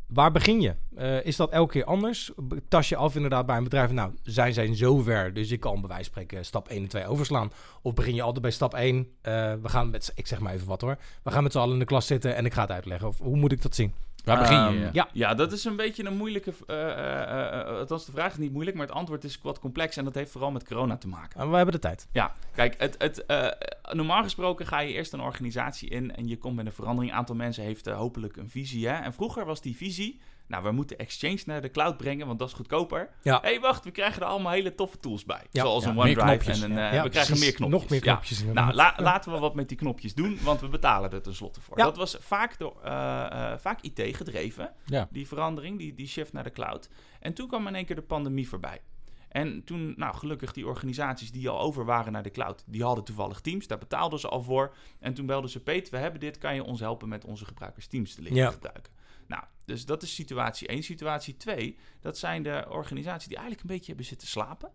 [0.07, 0.75] Waar begin je?
[0.95, 2.31] Eh, is dat elke keer anders?
[2.67, 5.89] Tas je af inderdaad bij een bedrijf, nou, zij zijn zover, dus ik kan bij
[5.89, 7.51] wijze van spreken stap 1 en 2 overslaan.
[7.81, 10.67] Of begin je altijd bij stap 1, eh, we gaan met, ik zeg maar even
[10.67, 12.71] wat hoor, we gaan met z'n allen in de klas zitten en ik ga het
[12.71, 13.07] uitleggen.
[13.07, 13.93] Of hoe moet ik dat zien?
[14.27, 14.85] Waar begin je?
[14.85, 15.07] Ehm, ja?
[15.13, 15.33] Ja.
[15.33, 16.53] dat is een beetje een moeilijke...
[16.67, 19.97] eh eh, eh, althans, de vraag is niet moeilijk, maar het antwoord is wat complex.
[19.97, 21.39] En dat heeft vooral met corona te maken.
[21.39, 22.07] En we hebben de tijd.
[22.11, 23.47] Ja, kijk, het, het, eh,
[23.91, 27.11] normaal gesproken ga je eerst een organisatie in en je komt met een verandering.
[27.11, 28.87] Een aantal mensen heeft hopelijk een visie.
[28.87, 28.93] Hè?
[28.93, 32.47] En vroeger was die visie, nou, we moeten Exchange naar de cloud brengen, want dat
[32.47, 33.09] is goedkoper.
[33.21, 33.39] Ja.
[33.41, 35.41] Hé, hey, wacht, we krijgen er allemaal hele toffe tools bij.
[35.51, 35.61] Ja.
[35.61, 37.39] Zoals Ja, een OneDrive en een, eh, Ja, we krijgen precies.
[37.39, 37.81] meer knopjes.
[37.81, 38.11] Nog meer Ja.
[38.13, 38.43] knopjes.
[38.43, 41.77] Nou, la- laten we wat met die knopjes doen, want we betalen er tenslotte voor.
[41.77, 41.83] Ja.
[41.83, 45.07] Dat was vaak, door, eh, eh, vaak IT gedreven, Ja.
[45.11, 46.89] die verandering, die, die shift naar de cloud.
[47.19, 48.81] En toen kwam in één keer de pandemie voorbij.
[49.27, 53.03] En toen, nou gelukkig, die organisaties die al over waren naar de cloud, die hadden
[53.03, 54.73] toevallig Teams, daar betaalden ze al voor.
[54.99, 57.87] En toen belden ze, Peter, we hebben dit, kan je ons helpen met onze gebruikers
[57.87, 58.51] Teams te leren Ja.
[58.51, 58.91] gebruiken?
[59.27, 60.83] Nou, dus dat is situatie 1.
[60.83, 64.71] Situatie 2, dat zijn de organisaties die eigenlijk een beetje hebben zitten slapen.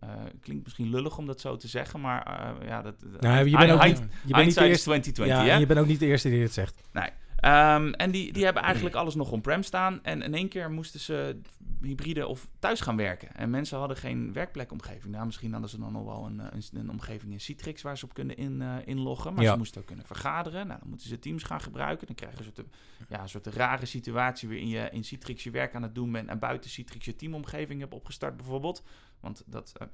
[0.00, 0.08] Eh,
[0.40, 2.94] klinkt misschien lullig om dat zo te zeggen, maar eh, ja, dat...
[3.20, 4.84] Nou, je bent ook niet, je bent niet de eerste.
[4.84, 6.80] 2020, Ja, je bent ook niet de eerste die dit zegt.
[6.92, 7.10] Nee.
[7.36, 10.02] Ehm, en die, die hebben eigenlijk alles nog on-prem staan.
[10.02, 11.40] En in één keer moesten ze
[11.86, 13.34] hybride of thuis gaan werken.
[13.34, 15.12] En mensen hadden geen werkplekomgeving.
[15.14, 17.98] Nou, misschien hadden ze dan nog wel een, eh, een, een omgeving in Citrix waar
[17.98, 19.34] ze op kunnen in, eh, inloggen.
[19.34, 19.52] Maar Ja.
[19.52, 20.66] ze moesten ook kunnen vergaderen.
[20.66, 22.06] Nou, dan moeten ze Teams gaan gebruiken.
[22.06, 22.76] Dan krijgen ze een soort,
[23.08, 26.28] ja, een soort rare situatie waarin je in Citrix je werk aan het doen bent.
[26.28, 28.82] En buiten Citrix je teamomgeving hebt opgestart bijvoorbeeld.
[29.20, 29.72] Want dat...
[29.78, 29.86] eh,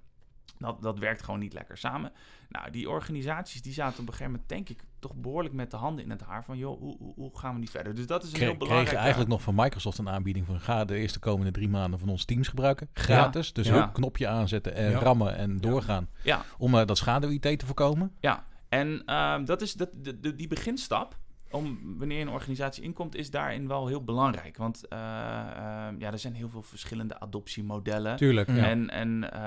[0.59, 2.13] dat, dat werkt gewoon niet lekker samen.
[2.49, 5.77] Nou, die organisaties die zaten op een gegeven moment, denk ik, toch behoorlijk met de
[5.77, 7.95] handen in het haar van, joh, hoe, hoe, hoe gaan we niet verder?
[7.95, 8.85] Dus dat is een Kre- heel belangrijk.
[8.87, 12.09] kregen eigenlijk nog van Microsoft een aanbieding van ga de eerste komende drie maanden van
[12.09, 12.89] ons Teams gebruiken.
[12.93, 13.53] Gratis.
[13.53, 13.87] Dus Ja.
[13.87, 14.99] knopje aanzetten en Ja.
[14.99, 16.09] rammen en doorgaan.
[16.23, 18.13] Ja, Om eh, dat schaduw-IT te voorkomen.
[18.21, 18.47] ja.
[18.69, 21.17] En ehm, dat is dat, de, de- die beginstap.
[21.53, 24.57] Om wanneer een organisatie inkomt, is daarin wel heel belangrijk.
[24.57, 28.17] Want eh, eh, ja, er zijn heel veel verschillende adoptiemodellen.
[28.17, 28.49] Tuurlijk.
[28.49, 28.65] Ja.
[28.65, 29.41] En, en eh,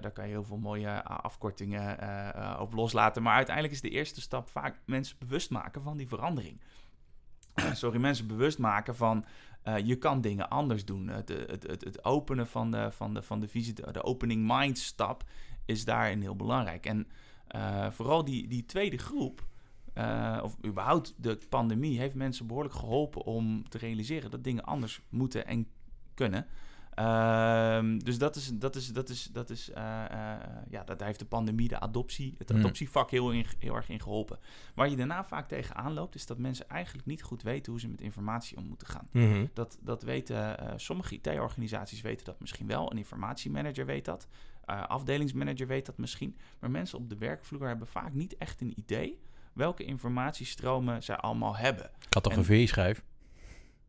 [0.00, 1.98] daar kan je heel veel mooie afkortingen
[2.60, 3.22] op loslaten.
[3.22, 6.60] Maar uiteindelijk is de eerste stap vaak mensen bewust maken van die verandering.
[7.72, 9.24] Sorry, mensen bewust maken van
[9.84, 11.08] je kan dingen anders doen.
[11.08, 14.78] Het, het, het, het openen van de, van de, van de visie, de, opening mind
[14.78, 15.24] stap
[15.64, 16.86] is daarin heel belangrijk.
[16.86, 17.06] En
[17.90, 19.50] vooral die, die tweede groep,
[19.92, 25.00] eh, of überhaupt de pandemie, heeft mensen behoorlijk geholpen om te realiseren dat dingen anders
[25.08, 25.66] moeten en
[26.14, 26.46] kunnen.
[26.94, 31.06] Ehm, dus dat is, dat is, dat is, dat is, eh, eh, ja, dat, daar
[31.06, 32.58] heeft de pandemie, de adoptie, het Hmm.
[32.58, 34.38] adoptievak heel, in, heel erg in geholpen.
[34.74, 37.88] Waar je daarna vaak tegenaan loopt, is dat mensen eigenlijk niet goed weten hoe ze
[37.88, 39.08] met informatie om moeten gaan.
[39.10, 39.46] Mhm.
[39.52, 42.90] Dat, dat weten sommige IT-organisaties weten dat misschien wel.
[42.90, 44.28] Een informatiemanager weet dat.
[44.64, 46.36] afdelingsmanager weet dat misschien.
[46.60, 49.20] Maar mensen op de werkvloer hebben vaak niet echt een idee
[49.52, 51.84] welke informatiestromen zij allemaal hebben.
[51.84, 53.02] Ik had toch En- een V-schijf?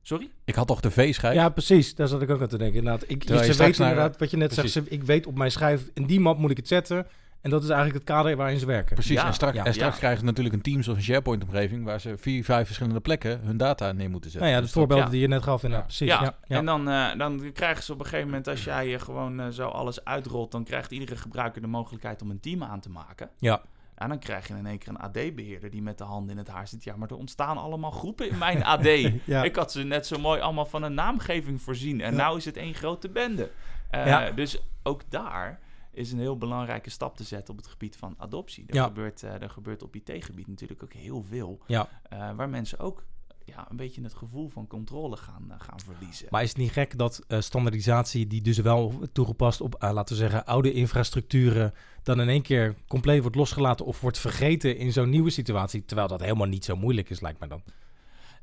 [0.01, 0.29] Sorry?
[0.45, 1.35] Ik had toch de V-schijf?
[1.35, 1.95] Ja, precies.
[1.95, 2.77] Daar zat ik ook aan te denken.
[2.77, 4.73] Inderdaad, ik, je ze weten naar- inderdaad wat je net Precies.
[4.73, 4.85] zegt.
[4.87, 7.07] ze- Ik weet op mijn schijf, in die map moet ik het zetten.
[7.41, 8.93] En dat is eigenlijk het kader waarin ze werken.
[8.95, 9.97] Precies, Ja, en straks, ja, en straks ja.
[9.99, 11.85] krijgen ze natuurlijk een Teams of een SharePoint-omgeving...
[11.85, 14.39] waar ze vier, vijf verschillende plekken hun data neer moeten zetten.
[14.41, 15.11] Nou ja, de Dus dat- voorbeelden ja.
[15.11, 15.87] die je net gaf inderdaad.
[15.87, 16.07] Precies.
[16.07, 16.21] ja.
[16.23, 16.57] Ja, ja.
[16.57, 19.47] en dan, eh, dan krijgen ze op een gegeven moment, als jij eh, gewoon eh,
[19.47, 23.29] zo alles uitrolt, dan krijgt iedere gebruiker de mogelijkheid om een team aan te maken.
[23.39, 23.61] Ja.
[23.95, 26.47] En dan krijg je in één keer een AD-beheerder die met de handen in het
[26.47, 26.83] haar zit.
[26.83, 28.85] Ja, maar er ontstaan allemaal groepen in mijn AD.
[29.25, 29.43] Ja.
[29.43, 32.01] Ik had ze net zo mooi allemaal van een naamgeving voorzien.
[32.01, 32.17] En Ja.
[32.17, 33.51] nou is het één grote bende.
[33.89, 34.31] Eh, Ja.
[34.31, 35.59] Dus ook daar
[35.91, 38.63] is een heel belangrijke stap te zetten op het gebied van adoptie.
[38.67, 38.83] Er, Ja.
[38.83, 41.59] gebeurt, eh, er gebeurt op IT-gebied natuurlijk ook heel veel.
[41.67, 41.87] Ja.
[42.09, 43.03] eh, waar mensen ook
[43.45, 46.27] ja, een beetje het gevoel van controle gaan, eh, gaan verliezen.
[46.29, 50.15] Maar is het niet gek dat eh, standaardisatie, die dus wel toegepast op, eh, laten
[50.15, 54.91] we zeggen, oude infrastructuren, dan in één keer compleet wordt losgelaten of wordt vergeten in
[54.91, 57.61] zo'n nieuwe situatie, terwijl dat helemaal niet zo moeilijk is, lijkt me dan.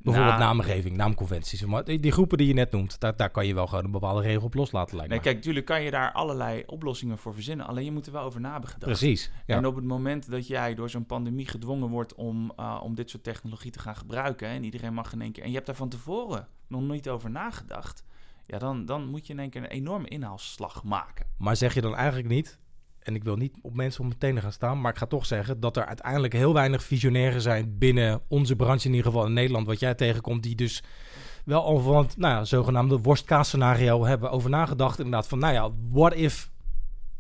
[0.03, 1.65] Bijvoorbeeld Nou, naamgeving, naamconventies.
[1.65, 3.91] Maar die, die groepen die je net noemt, daar, daar kan je wel gewoon een
[3.91, 7.67] bepaalde regel op loslaten, lijkt Nee, kijk, natuurlijk kan je daar allerlei oplossingen voor verzinnen.
[7.67, 8.99] Alleen je moet er wel over na hebben gedacht.
[8.99, 9.31] Precies.
[9.47, 9.57] Ja.
[9.57, 13.11] En op het moment dat jij door zo'n pandemie gedwongen wordt om, eh, om dit
[13.11, 15.77] soort technologie te gaan gebruiken, en iedereen mag in één keer, en je hebt daar
[15.77, 18.05] van tevoren nog niet over nagedacht,
[18.47, 21.27] ja, dan, dan moet je in één keer een enorme inhaalslag maken.
[21.39, 22.59] Maar zeg je dan eigenlijk niet,
[23.03, 25.27] en ik wil niet op mensen om mijn tenen gaan staan, maar ik ga toch
[25.27, 29.33] zeggen dat er uiteindelijk heel weinig visionairen zijn binnen onze branche, in ieder geval in
[29.33, 30.83] Nederland, wat jij tegenkomt, die dus
[31.45, 34.99] wel al van het nou ja, zogenaamde worstkaas-scenario hebben over nagedacht.
[34.99, 36.51] Inderdaad, van nou ja, what if?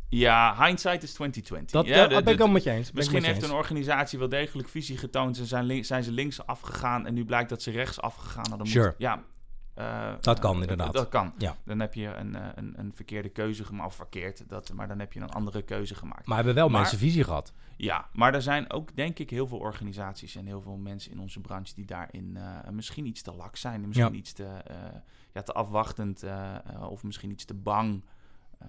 [0.08, 1.70] Ja, hindsight is 2020.
[1.70, 2.92] Dat, ja, dat ben ik wel met je eens.
[2.92, 3.50] Misschien je heeft eens.
[3.50, 7.48] een organisatie wel degelijk visie getoond en zijn, zijn ze links afgegaan en nu blijkt
[7.48, 8.66] dat ze rechts afgegaan hadden.
[8.66, 8.84] Sure.
[8.84, 9.04] moeten.
[9.06, 9.22] Ja,
[9.74, 10.92] eh, Dat eh, kan inderdaad.
[10.92, 11.32] Dat kan.
[11.38, 11.56] Ja.
[11.64, 14.98] Dan heb je een, eh, een, een verkeerde keuze gemaakt, of verkeerd, dat, maar dan
[14.98, 16.26] heb je een andere keuze gemaakt.
[16.26, 17.52] Maar hebben wel Maar- mensen visie gehad.
[17.76, 21.20] Ja, maar er zijn ook denk ik heel veel organisaties en heel veel mensen in
[21.20, 23.86] onze branche die daarin eh, misschien iets te lak zijn.
[23.86, 24.18] Misschien Ja.
[24.18, 24.76] iets te, eh,
[25.32, 28.02] ja, te afwachtend eh, eh, of misschien iets te bang.
[28.58, 28.68] eh,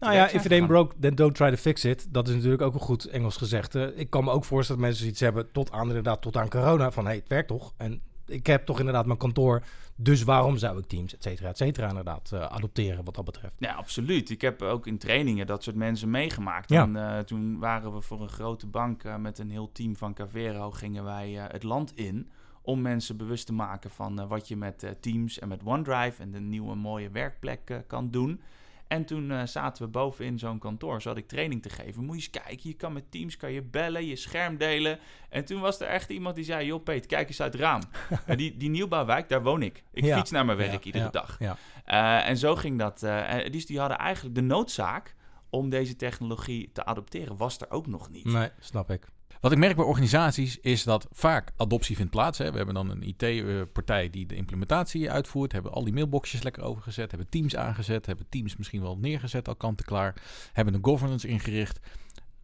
[0.00, 2.06] Nou ja, if it ain't broke, then don't try to fix it.
[2.10, 3.94] Dat is natuurlijk ook een goed Engels gezegde.
[3.94, 6.90] Ik kan me ook voorstellen dat mensen iets hebben tot aan inderdaad tot aan corona
[6.90, 7.74] van hey, het werkt toch?
[7.76, 9.62] En ik heb toch inderdaad mijn kantoor,
[9.96, 13.54] dus waarom zou ik Teams, et cetera, et cetera, inderdaad eh, adopteren wat dat betreft.
[13.58, 14.30] Ja, absoluut.
[14.30, 16.70] Ik heb ook in trainingen dat soort mensen meegemaakt.
[16.70, 16.82] Ja.
[16.82, 20.14] En, eh, toen waren we voor een grote bank eh, met een heel team van
[20.14, 22.30] Cavero gingen wij het land in
[22.62, 26.40] om mensen bewust te maken van wat je met Teams en met OneDrive en de
[26.40, 28.40] nieuwe mooie werkplek kan doen.
[28.88, 32.04] En toen eh, zaten we bovenin zo'n kantoor, zat ik training te geven.
[32.04, 34.98] Moet je eens kijken, je kan met Teams kan je bellen, je scherm delen.
[35.28, 37.80] En toen was er echt iemand die zei, joh Peet, kijk eens uit het raam.
[38.26, 39.82] En die, die nieuwbouwwijk, daar woon ik.
[39.92, 40.16] Ik Ja.
[40.16, 41.38] fiets naar mijn werk Ja, iedere ja, dag.
[41.84, 43.02] Eh, en zo ging dat.
[43.02, 45.14] en dus die hadden eigenlijk de noodzaak
[45.50, 48.24] om deze technologie te adopteren, was er ook nog niet.
[48.24, 49.06] Nee, snap ik.
[49.40, 52.38] Wat ik merk bij organisaties is dat vaak adoptie vindt plaats.
[52.38, 52.50] Hè.
[52.50, 55.52] We hebben dan een IT-partij die de implementatie uitvoert.
[55.52, 57.10] Hebben al die mailboxjes lekker overgezet.
[57.10, 58.06] Hebben Teams aangezet.
[58.06, 60.14] Hebben Teams misschien wel neergezet, al kant-en-klaar.
[60.52, 61.80] Hebben een governance ingericht.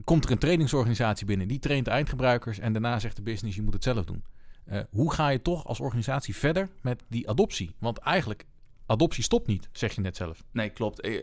[0.05, 2.59] Komt er een trainingsorganisatie binnen, die traint eindgebruikers.
[2.59, 4.25] En daarna zegt de business, je moet het zelf doen.
[4.65, 7.75] Eh, hoe ga je toch als organisatie verder met die adoptie?
[7.79, 8.45] Want eigenlijk,
[8.87, 10.45] adoptie stopt niet, zeg je net zelf.
[10.53, 11.01] Nee, klopt.
[11.01, 11.23] Eh, eh,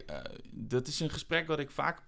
[0.52, 2.02] dat is een gesprek wat ik vaak.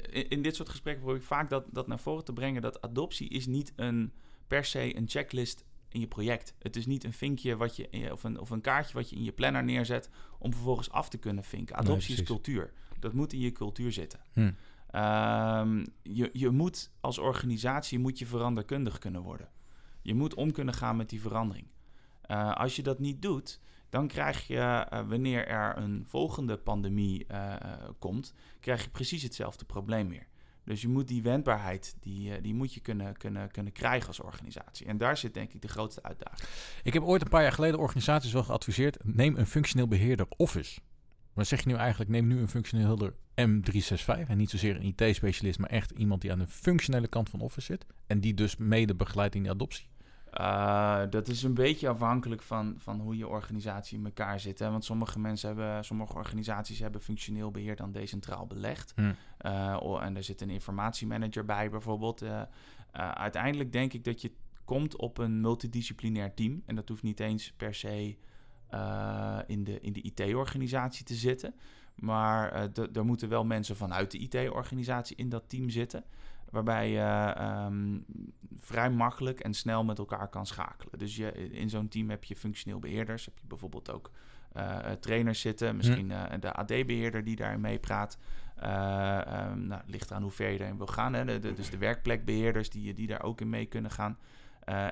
[0.00, 2.62] In, in dit soort gesprekken probeer ik vaak dat, dat naar voren te brengen.
[2.62, 4.12] Dat adoptie is niet een,
[4.46, 6.54] per se een checklist in je project.
[6.58, 9.24] Het is niet een vinkje wat je, of, een, of een kaartje wat je in
[9.24, 11.76] je planner neerzet om vervolgens af te kunnen vinken.
[11.76, 12.72] Adoptie is cultuur.
[12.98, 14.20] Dat moet in je cultuur zitten.
[14.32, 14.52] Hm.
[14.90, 19.48] Ehm, je, je moet als organisatie moet je veranderkundig kunnen worden.
[20.02, 21.66] Je moet om kunnen gaan met die verandering.
[22.20, 23.60] Eh, als je dat niet doet,
[23.94, 27.60] dan krijg je, eh, wanneer er een volgende pandemie eh, eh,
[27.98, 30.26] komt, krijg je precies hetzelfde probleem weer.
[30.64, 34.86] Dus je moet die wendbaarheid, die, die moet je kunnen, kunnen, kunnen krijgen als organisatie.
[34.86, 36.48] En daar zit denk ik de grootste uitdaging.
[36.82, 40.80] Ik heb ooit een paar jaar geleden organisaties wel geadviseerd, neem een functioneel beheerder Office.
[41.32, 44.94] Maar zeg je nu eigenlijk, neem nu een functioneel beheerder M365 en niet zozeer een
[44.96, 48.56] IT-specialist, maar echt iemand die aan de functionele kant van Office zit en die dus
[48.56, 49.86] mede begeleidt in de adoptie.
[50.40, 54.58] Uh, dat is een beetje afhankelijk van, van hoe je organisatie in elkaar zit.
[54.58, 54.70] Hè?
[54.70, 58.92] Want sommige mensen hebben, sommige organisaties hebben functioneel beheer dan decentraal belegd.
[58.96, 59.12] Hm.
[59.46, 62.22] Uh, oh, en er zit een informatiemanager bij bijvoorbeeld.
[62.22, 62.42] Uh,
[62.92, 64.32] uiteindelijk denk ik dat je
[64.64, 66.62] komt op een multidisciplinair team.
[66.66, 68.16] En dat hoeft niet eens per se
[69.46, 71.54] in de, in de IT-organisatie te zitten.
[71.94, 76.04] Maar er moeten wel mensen vanuit de IT-organisatie in dat team zitten
[76.54, 77.34] waarbij je
[77.66, 78.04] um,
[78.56, 80.98] vrij makkelijk en snel met elkaar kan schakelen.
[80.98, 84.10] Dus je, in zo'n team heb je functioneel beheerders, heb je bijvoorbeeld ook
[84.56, 88.18] uh, trainers zitten, misschien uh, de AD-beheerder die daarin meepraat.
[88.62, 91.14] Uh, um, nou, ligt eraan hoe ver je daarin wil gaan.
[91.14, 91.24] Hè?
[91.24, 94.18] De, de, dus de werkplekbeheerders die, die daar ook in mee kunnen gaan.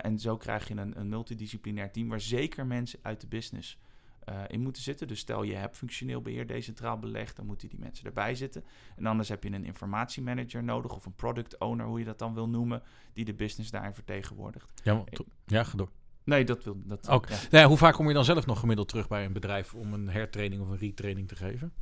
[0.01, 3.79] en zo krijg je een, een multidisciplinair team waar zeker mensen uit de business
[4.29, 5.09] uh, in moeten zitten.
[5.09, 8.65] Dus stel je hebt functioneel beheer decentraal belegd, dan moeten die mensen erbij zitten.
[8.97, 12.35] En anders heb je een informatiemanager nodig of een product owner, hoe je dat dan
[12.35, 12.83] wil noemen,
[13.13, 14.73] die de business daarin vertegenwoordigt.
[14.85, 15.05] Ja, maar,
[15.47, 15.91] ja ga door.
[16.25, 17.09] Nee, dat wil dat.
[17.09, 17.29] Ook.
[17.29, 17.37] Ja.
[17.51, 20.09] Nou, hoe vaak kom je dan zelf nog gemiddeld terug bij een bedrijf om een
[20.09, 21.73] hertraining of een retraining te geven?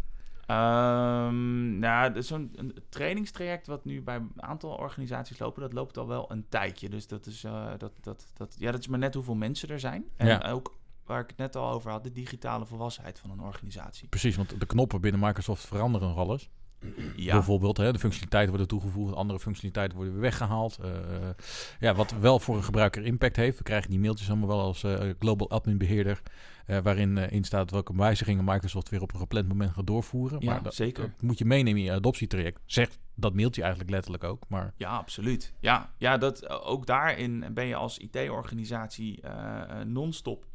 [0.51, 6.33] Um, nou, zo'n trainingstraject wat nu bij een aantal organisaties lopen, dat loopt al wel
[6.33, 6.89] een tijdje.
[6.89, 9.81] Dus dat is, uh, dat, dat, dat, ja, dat is maar net hoeveel mensen er
[9.81, 10.05] zijn.
[10.17, 10.51] En ja.
[10.51, 10.79] ook
[11.11, 14.09] waar ik het net al over had, de digitale volwassenheid van een organisatie.
[14.09, 16.51] Precies, want de knoppen binnen Microsoft veranderen nog alles.
[17.17, 17.33] Ja.
[17.33, 20.79] Bijvoorbeeld, hè, de functionaliteiten worden toegevoegd, andere functionaliteiten worden weer weggehaald.
[20.85, 20.91] Uh,
[21.81, 23.59] ja, wat wel voor een gebruiker impact heeft.
[23.59, 26.23] We krijgen die mailtjes allemaal wel als uh, Global Admin Beheerder,
[26.83, 30.41] waarin in staat welke wijzigingen Microsoft weer op een gepland moment gaat doorvoeren.
[30.41, 31.03] Ja, maar dat, zeker.
[31.03, 32.61] Dat moet je meenemen in je adoptietraject.
[32.67, 34.45] Zegt dat mailtje eigenlijk letterlijk ook.
[34.49, 34.73] Maar...
[34.77, 35.53] Ja, absoluut.
[35.61, 39.21] Ja, ja dat, ook daarin ben je als IT-organisatie
[39.87, 40.47] non-stop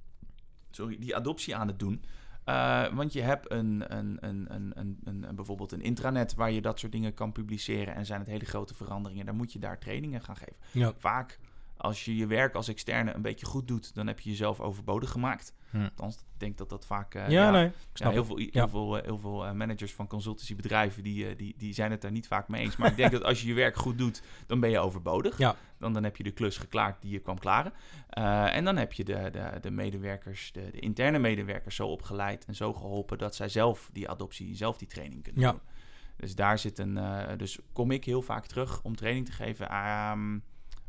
[0.75, 2.03] sorry, die adoptie aan het doen.
[2.45, 6.61] Uh, want je hebt een, een, een, een, een, een, bijvoorbeeld een intranet waar je
[6.61, 7.95] dat soort dingen kan publiceren.
[7.95, 9.25] En zijn het hele grote veranderingen.
[9.25, 10.55] Dan moet je daar trainingen gaan geven.
[10.71, 10.93] Ja.
[10.97, 11.39] Vaak
[11.77, 15.11] als je je werk als externe een beetje goed doet, dan heb je jezelf overbodig
[15.11, 15.53] gemaakt.
[15.69, 15.83] Hm.
[15.83, 17.15] Althans, ik denk dat dat vaak...
[17.15, 17.71] Uh, ja, nee.
[17.93, 21.73] Ja, heel veel, heel veel, uh, heel veel uh, managers van consultancybedrijven, die, die, die
[21.73, 22.75] zijn het daar niet vaak mee eens.
[22.75, 25.37] Maar ik denk dat als je je werk goed doet, dan ben je overbodig.
[25.37, 25.55] Ja.
[25.77, 27.73] Dan, dan heb je de klus geklaard die je kwam klaren.
[28.53, 32.55] en dan heb je de, de, de medewerkers, de, de interne medewerkers zo opgeleid en
[32.55, 35.51] zo geholpen dat zij zelf die adoptie, zelf die training kunnen ja.
[35.51, 35.61] doen.
[36.17, 36.99] Dus daar zit een...
[37.37, 39.77] dus kom ik heel vaak terug om training te geven.
[40.11, 40.43] Um,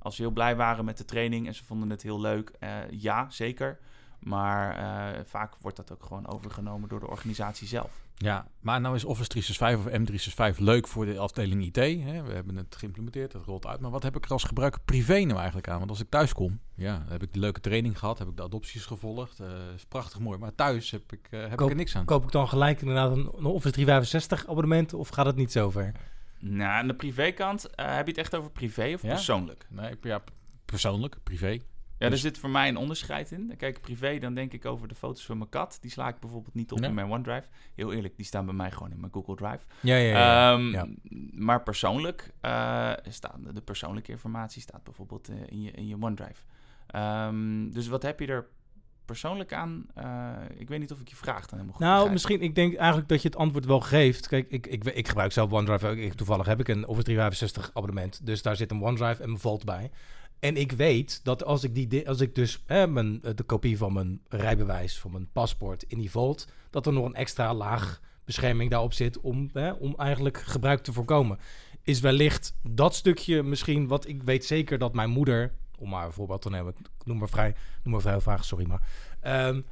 [0.06, 2.70] als ze heel blij waren met de training en ze vonden het heel leuk, uh,
[2.90, 3.78] ja, zeker.
[4.18, 8.04] Maar uh, vaak wordt dat ook gewoon overgenomen door de organisatie zelf.
[8.14, 11.76] Ja, maar nou is Office 365 of M365 leuk voor de afdeling IT.
[11.76, 12.22] Hè?
[12.22, 13.80] We hebben het geïmplementeerd, het rolt uit.
[13.80, 15.78] Maar wat heb ik er als gebruiker privé nou eigenlijk aan?
[15.78, 18.42] Want als ik thuis kom, ja, heb ik de leuke training gehad, heb ik de
[18.42, 19.40] adopties gevolgd.
[19.40, 20.38] Uh, is prachtig mooi.
[20.38, 22.04] Maar thuis heb ik, uh, heb koop, ik er niks aan.
[22.04, 25.70] Koop ik dan gelijk inderdaad een, een Office 365 abonnement of gaat het niet zo
[25.70, 25.92] ver?
[26.48, 29.08] Nou, aan de privékant, uh, heb je het echt over privé of ja?
[29.08, 29.66] persoonlijk?
[29.70, 30.22] Nee, ja,
[30.64, 31.58] persoonlijk, privé.
[31.98, 33.54] Ja, er zit voor mij een onderscheid in.
[33.56, 35.78] Kijk, privé, dan denk ik over de foto's van mijn kat.
[35.80, 37.48] Die sla ik bijvoorbeeld niet op in mijn OneDrive.
[37.74, 39.64] Heel eerlijk, die staan bij mij gewoon in mijn Google Drive.
[39.80, 40.52] Ja, ja, ja.
[40.52, 40.86] Ehm, ja.
[41.32, 46.42] Maar persoonlijk, uh, staat, de persoonlijke informatie staat bijvoorbeeld uh, in, je, in je OneDrive.
[46.96, 48.48] Um, dus wat heb je er
[49.06, 49.86] persoonlijk aan?
[49.98, 52.12] Uh, ik weet niet of ik je vraag dan helemaal goed Nou, begrijp.
[52.12, 54.28] misschien, ik denk eigenlijk dat je het antwoord wel geeft.
[54.28, 56.00] Kijk, ik, ik, ik gebruik zelf OneDrive.
[56.00, 58.26] Ik, toevallig heb ik een Office 365 abonnement.
[58.26, 59.90] Dus daar zit een OneDrive en mijn Vault bij.
[60.40, 63.92] En ik weet dat als ik, die, als ik dus hè, mijn, de kopie van
[63.92, 68.70] mijn rijbewijs, van mijn paspoort in die Vault, dat er nog een extra laag bescherming
[68.70, 71.38] daarop zit om, hè, om eigenlijk gebruik te voorkomen.
[71.82, 76.12] Is wellicht dat stukje misschien wat ik weet zeker dat mijn moeder, om maar een
[76.12, 78.88] voorbeeld te nemen, noem maar vrij, noem maar vrij vaag, sorry maar,
[79.48, 79.64] um,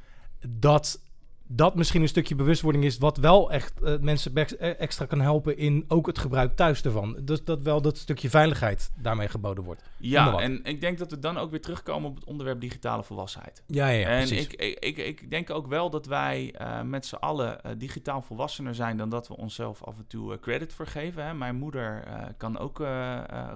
[0.49, 1.01] dat
[1.47, 4.35] dat misschien een stukje bewustwording is wat wel echt uh, mensen
[4.79, 7.19] extra kan helpen in ook het gebruik thuis ervan.
[7.23, 9.83] Dus dat wel dat stukje veiligheid daarmee geboden wordt.
[9.97, 13.63] Ja, en ik denk dat we dan ook weer terugkomen op het onderwerp digitale volwassenheid.
[13.67, 14.47] Ja, ja, en precies.
[14.47, 18.23] ik, ik, ik, ik denk ook wel dat wij uh, met z'n allen uh, digitaal
[18.23, 21.27] volwassener zijn dan dat we onszelf af en toe credit voor geven.
[21.27, 21.35] Hè.
[21.35, 22.03] Mijn moeder
[22.37, 22.83] kan ook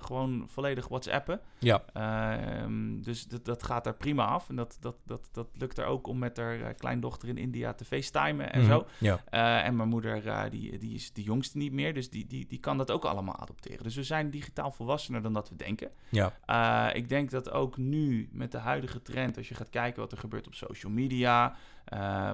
[0.00, 1.40] gewoon volledig WhatsAppen.
[1.58, 1.82] Ja.
[1.92, 4.48] Ehm, dus dat, dat gaat er prima af.
[4.48, 7.84] En dat, dat, dat, dat lukt er ook om met haar kleindochter in India te
[7.84, 8.86] facetimen en Mhm, zo.
[8.98, 9.20] Ja.
[9.30, 12.46] Uh, en mijn moeder, uh, die, die is de jongste niet meer, dus die, die,
[12.46, 13.82] die kan dat ook allemaal adopteren.
[13.82, 15.90] Dus we zijn digitaal volwassener dan dat we denken.
[16.08, 16.32] Ja.
[16.46, 20.12] Uh, ik denk dat ook nu met de huidige trend, als je gaat kijken wat
[20.12, 21.56] er gebeurt op social media,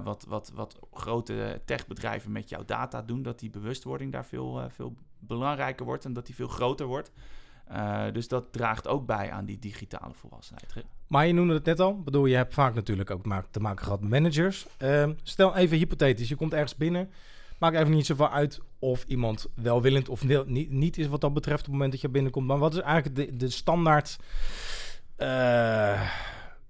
[0.04, 4.96] wat, wat, wat grote techbedrijven met jouw data doen, dat die bewustwording daar veel, veel
[5.18, 7.12] belangrijker wordt en dat die veel groter wordt.
[7.64, 10.74] Eh, dus dat draagt ook bij aan die digitale volwassenheid.
[11.06, 11.90] Maar je noemde het net al.
[11.90, 14.66] Ik bedoel, je hebt vaak natuurlijk ook te maken gehad met managers.
[14.76, 17.10] Ehm, stel even hypothetisch, je komt ergens binnen.
[17.58, 21.58] Maakt even niet zoveel uit of iemand welwillend of niet, niet is wat dat betreft
[21.58, 22.46] op het moment dat je binnenkomt.
[22.46, 24.18] Maar wat is eigenlijk de, de standaard
[25.16, 26.00] eh,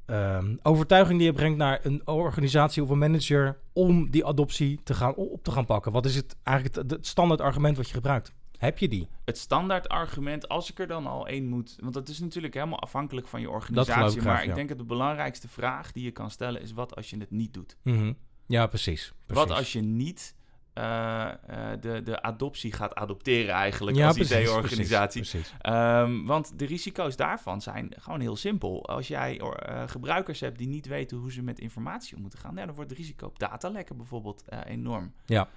[0.06, 4.94] ehm, overtuiging die je brengt naar een organisatie of een manager om die adoptie te
[4.94, 5.92] gaan, op te gaan pakken?
[5.92, 8.32] Wat is het eigenlijk het standaard argument wat je gebruikt?
[8.64, 9.08] Heb je die?
[9.24, 11.76] Het standaard argument, als ik er dan al één moet...
[11.80, 14.16] Want dat is natuurlijk helemaal afhankelijk van je organisatie.
[14.16, 14.54] ik graag, maar ik ja.
[14.54, 16.72] denk dat de belangrijkste vraag die je kan stellen is...
[16.72, 17.76] wat als je het niet doet?
[17.82, 18.12] Mhm.
[18.46, 19.12] Ja, precies.
[19.26, 19.44] precies.
[19.44, 20.34] Wat als je niet
[20.74, 25.20] eh, eh, de, de adoptie gaat adopteren eigenlijk ja, als IT-organisatie?
[25.20, 25.54] Precies.
[25.60, 28.88] Ehm, want de risico's daarvan zijn gewoon heel simpel.
[28.88, 32.54] Als jij eh, gebruikers hebt die niet weten hoe ze met informatie om moeten gaan,
[32.54, 35.12] dan wordt het risico op datalekken bijvoorbeeld enorm.
[35.26, 35.48] Ja.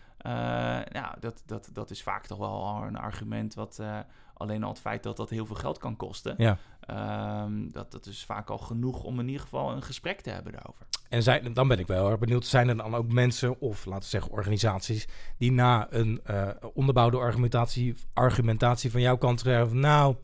[0.91, 3.99] Nou, dat, dat, dat is vaak toch wel een argument wat eh,
[4.33, 6.35] alleen al het feit dat dat heel veel geld kan kosten.
[6.37, 6.57] Ja.
[6.79, 10.51] ehm, dat, dat is vaak al genoeg om in ieder geval een gesprek te hebben
[10.51, 10.85] daarover.
[11.09, 14.03] En zijn, dan ben ik wel erg benieuwd, zijn er dan ook mensen of laten
[14.03, 19.79] we zeggen organisaties die na een eh, onderbouwde argumentatie, argumentatie van jouw kant zeggen van,
[19.79, 20.15] nou,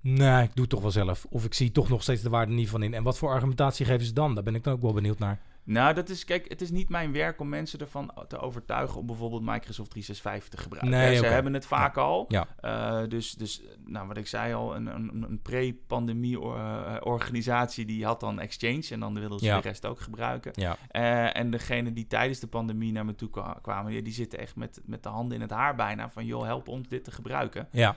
[0.00, 1.26] nee, ik doe het toch wel zelf.
[1.30, 2.94] Of ik zie toch nog steeds de waarde niet van in.
[2.94, 4.34] En wat voor argumentatie geven ze dan?
[4.34, 5.40] Daar ben ik dan ook wel benieuwd naar.
[5.64, 9.06] Nou, dat is, kijk, het is niet mijn werk om mensen ervan te overtuigen om
[9.06, 10.90] bijvoorbeeld Microsoft 365 te gebruiken.
[10.90, 12.24] Nee, Ze hebben het vaak al.
[12.28, 12.46] Ja.
[12.60, 18.04] Eh, dus, dus, nou, wat ik zei al, een, een, een pre-pandemie eh, organisatie die
[18.04, 20.52] had dan Exchange en dan wilden ze de rest ook gebruiken.
[20.54, 24.38] Ja, Eh, en degene die tijdens de pandemie naar me toe kwa- kwamen, die zitten
[24.38, 27.10] echt met, met de handen in het haar bijna van, joh, help ons dit te
[27.10, 27.68] gebruiken.
[27.72, 27.96] ja,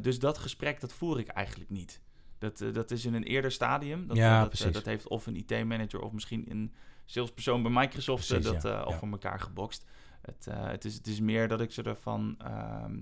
[0.00, 2.00] dus dat gesprek, dat voer ik eigenlijk niet.
[2.42, 4.06] Dat, eh, dat is in een eerder stadium.
[4.06, 6.72] Dat, Ja, eh, dat, eh, dat heeft of een IT-manager of misschien een
[7.04, 9.84] salespersoon bij Microsoft Precies, dat ja, al voor elkaar gebokst.
[10.20, 12.96] Het, het, is, het is meer dat ik ze ervan ehm,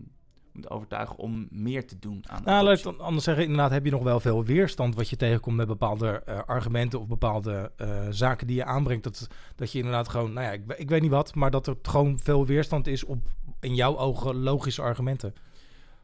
[0.53, 3.91] moet overtuigen om meer te doen aan Nou, laat ik anders zeggen, inderdaad heb je
[3.91, 7.73] nog wel veel weerstand wat je tegenkomt met bepaalde argumenten of bepaalde
[8.11, 9.05] zaken die je aanbrengt.
[9.05, 9.27] Dat,
[9.57, 12.19] dat je inderdaad gewoon, nou ja, ik, ik weet niet wat, maar dat er gewoon
[12.19, 13.29] veel weerstand is op
[13.61, 15.35] in jouw ogen logische argumenten.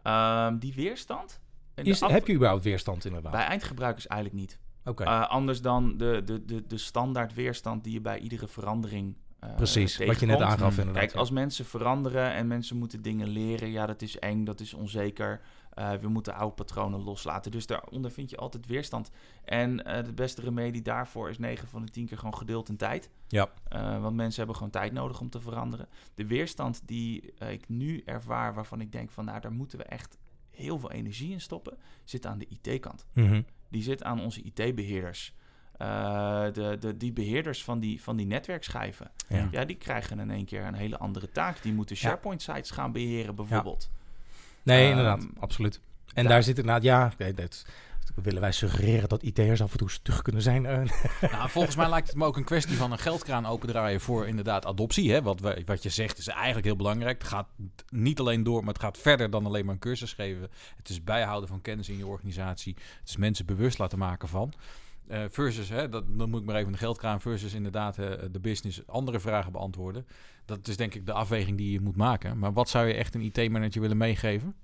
[0.03, 1.41] Ehm, die weerstand?
[1.85, 3.33] Is, af- heb je überhaupt weerstand inderdaad?
[3.33, 4.59] Bij eindgebruikers eigenlijk niet.
[4.85, 9.17] Oké, Eh, anders dan de, de, de, de standaard weerstand die je bij iedere verandering
[9.39, 10.95] eh, precies, wat je net aangaf inderdaad.
[11.03, 11.19] Kijk, ja.
[11.19, 15.41] als mensen veranderen en mensen moeten dingen leren, ja, dat is eng, dat is onzeker.
[15.71, 17.51] Eh, we moeten oude patronen loslaten.
[17.51, 19.11] Dus daaronder vind je altijd weerstand.
[19.45, 23.11] En de beste remedie daarvoor is 9 van de 10 keer gewoon geduld en tijd.
[23.29, 23.49] Ja.
[24.01, 25.89] Want mensen hebben gewoon tijd nodig om te veranderen.
[26.15, 30.19] De weerstand die ik nu ervaar, waarvan ik denk van, nou, daar moeten we echt
[30.57, 33.43] heel veel energie in stoppen, zit aan de IT-kant Mhm.
[33.71, 35.35] die zit aan onze IT-beheerders.
[35.77, 39.49] Eh, de, de, die beheerders van die, van die netwerkschijven, Ja.
[39.51, 41.63] ja, die krijgen in één keer een hele andere taak.
[41.63, 42.03] Die moeten Ja.
[42.03, 43.91] SharePoint-sites gaan beheren, bijvoorbeeld.
[44.63, 45.81] Nee, Ehm, inderdaad, absoluut.
[46.15, 47.67] En daar- daar zit inderdaad, ja, nee, dat,
[48.15, 50.67] willen wij suggereren dat IT'ers af en toe stug kunnen zijn.
[50.67, 54.27] eh, Nou, volgens mij lijkt het me ook een kwestie van een geldkraan opendraaien voor
[54.27, 55.13] inderdaad adoptie.
[55.13, 55.23] Hè?
[55.23, 57.19] Wat, wat je zegt is eigenlijk heel belangrijk.
[57.23, 57.49] Het gaat
[57.89, 60.49] niet alleen door, maar het gaat verder dan alleen maar een cursus geven.
[60.77, 62.77] Het is bijhouden van kennis in je organisatie.
[63.01, 64.53] Het is mensen bewust laten maken van.
[65.07, 68.41] Eh, versus, hè, dat, dan moet ik maar even de geldkraan versus inderdaad eh, de
[68.41, 70.07] business andere vragen beantwoorden.
[70.45, 72.39] Dat is denk ik de afweging die je moet maken.
[72.39, 74.55] Maar wat zou je echt een IT-manager willen meegeven?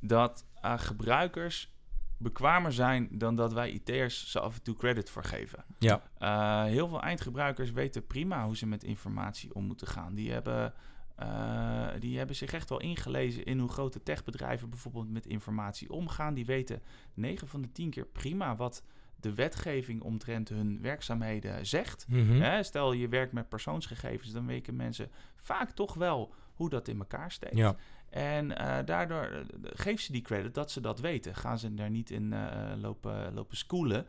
[0.00, 1.73] Dat gebruikers
[2.18, 5.64] bekwamer zijn dan dat wij IT'ers ze af en toe credit voor geven.
[5.78, 10.14] ja, Eh, heel veel eindgebruikers weten prima hoe ze met informatie om moeten gaan.
[10.14, 10.72] Die hebben,
[11.16, 16.34] eh, die hebben zich echt wel ingelezen in hoe grote techbedrijven bijvoorbeeld met informatie omgaan.
[16.34, 16.82] Die weten
[17.14, 18.82] 9 van de 10 keer prima wat
[19.20, 22.06] de wetgeving omtrent hun werkzaamheden zegt.
[22.08, 22.40] Mhm.
[22.40, 26.98] Hè, stel je werkt met persoonsgegevens, dan weten mensen vaak toch wel hoe dat in
[26.98, 27.56] elkaar steekt.
[27.56, 27.76] ja.
[28.14, 31.34] En eh, daardoor eh, geef ze die credit dat ze dat weten.
[31.34, 34.06] Gaan ze daar niet in eh, lopen, lopen schoolen.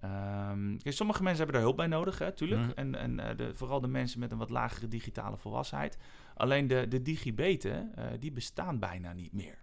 [0.00, 2.60] Ehm, kijk, sommige mensen hebben daar hulp bij nodig, hè, tuurlijk.
[2.60, 2.70] Mhm.
[2.74, 5.98] En, en de, vooral de mensen met een wat lagere digitale volwassenheid.
[6.34, 9.58] Alleen de, de digibeten, die bestaan bijna niet meer.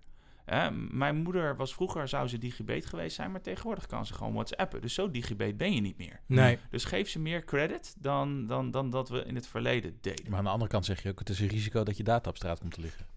[0.92, 4.82] Mijn moeder was vroeger, zou ze digibet geweest zijn, maar tegenwoordig kan ze gewoon whatsappen.
[4.82, 6.20] Dus zo digibet ben je niet meer.
[6.26, 10.30] Nee, Dus geef ze meer credit dan, dan, dan dat we in het verleden deden.
[10.30, 12.30] Maar aan de andere kant zeg je ook, het is een risico dat je data
[12.30, 13.15] op straat komt te liggen.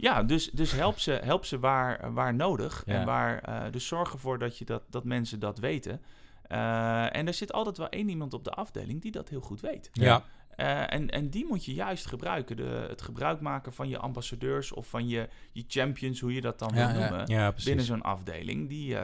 [0.00, 2.82] Ja, dus, dus help ze, help ze waar, waar nodig.
[2.86, 2.94] Ja.
[2.94, 6.02] En waar, eh, dus zorg ervoor dat, je dat, dat mensen dat weten.
[6.42, 9.60] Eh, en er zit altijd wel één iemand op de afdeling die dat heel goed
[9.60, 9.90] weet.
[9.92, 10.24] ja.
[10.48, 12.56] Eh, en, en die moet je juist gebruiken.
[12.56, 16.58] De, het gebruik maken van je ambassadeurs of van je, je champions, hoe je dat
[16.58, 17.26] dan Ja, wil noemen.
[17.26, 18.68] ja, binnen zo'n afdeling.
[18.68, 18.96] Die,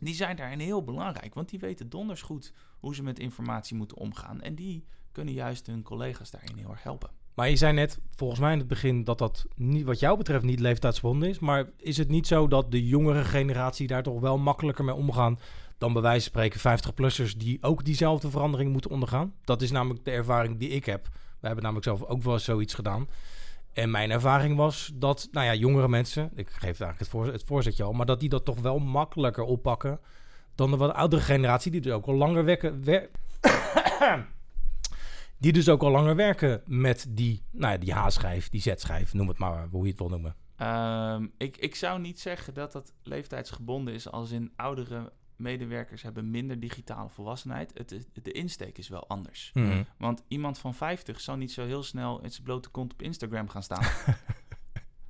[0.00, 1.34] die zijn daarin heel belangrijk.
[1.34, 4.40] Want die weten donders goed hoe ze met informatie moeten omgaan.
[4.40, 7.10] En die kunnen juist hun collega's daarin heel erg helpen.
[7.34, 10.44] Maar je zei net, volgens mij in het begin, dat dat niet, wat jou betreft
[10.44, 11.38] niet leeftijdsgebonden is.
[11.38, 15.38] Maar is het niet zo dat de jongere generatie daar toch wel makkelijker mee omgaan
[15.78, 19.34] dan bij wijze van spreken 50-plussers die ook diezelfde verandering moeten ondergaan?
[19.44, 21.08] Dat is namelijk de ervaring die ik heb.
[21.40, 23.08] We hebben namelijk zelf ook wel eens zoiets gedaan.
[23.72, 27.44] En mijn ervaring was dat, nou ja, jongere mensen, ik geef eigenlijk het, voor, het
[27.46, 30.00] voorzetje al, maar dat die dat toch wel makkelijker oppakken
[30.54, 33.10] dan de wat oudere generatie, die dus ook al langer werken, wer-
[35.38, 39.28] die dus ook al langer werken met die, nou ja, die H-schijf, die Z-schijf, noem
[39.28, 40.36] het maar hoe je het wil noemen.
[40.56, 46.30] Ehm, ik, ik zou niet zeggen dat dat leeftijdsgebonden is, als in oudere medewerkers hebben
[46.30, 47.72] minder digitale volwassenheid.
[47.74, 49.52] Het, de insteek is wel anders.
[49.98, 53.48] Want iemand van 50 zal niet zo heel snel in zijn blote kont op Instagram
[53.48, 53.84] gaan staan.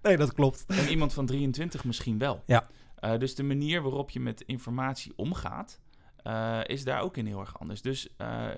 [0.03, 0.65] Nee, dat klopt.
[0.67, 2.43] en iemand van 23 misschien wel.
[2.47, 2.69] Ja.
[2.97, 5.81] Eh, dus de manier waarop je met informatie omgaat,
[6.25, 7.83] eh, is daar ook in heel erg anders.
[7.83, 8.57] Dus, eh,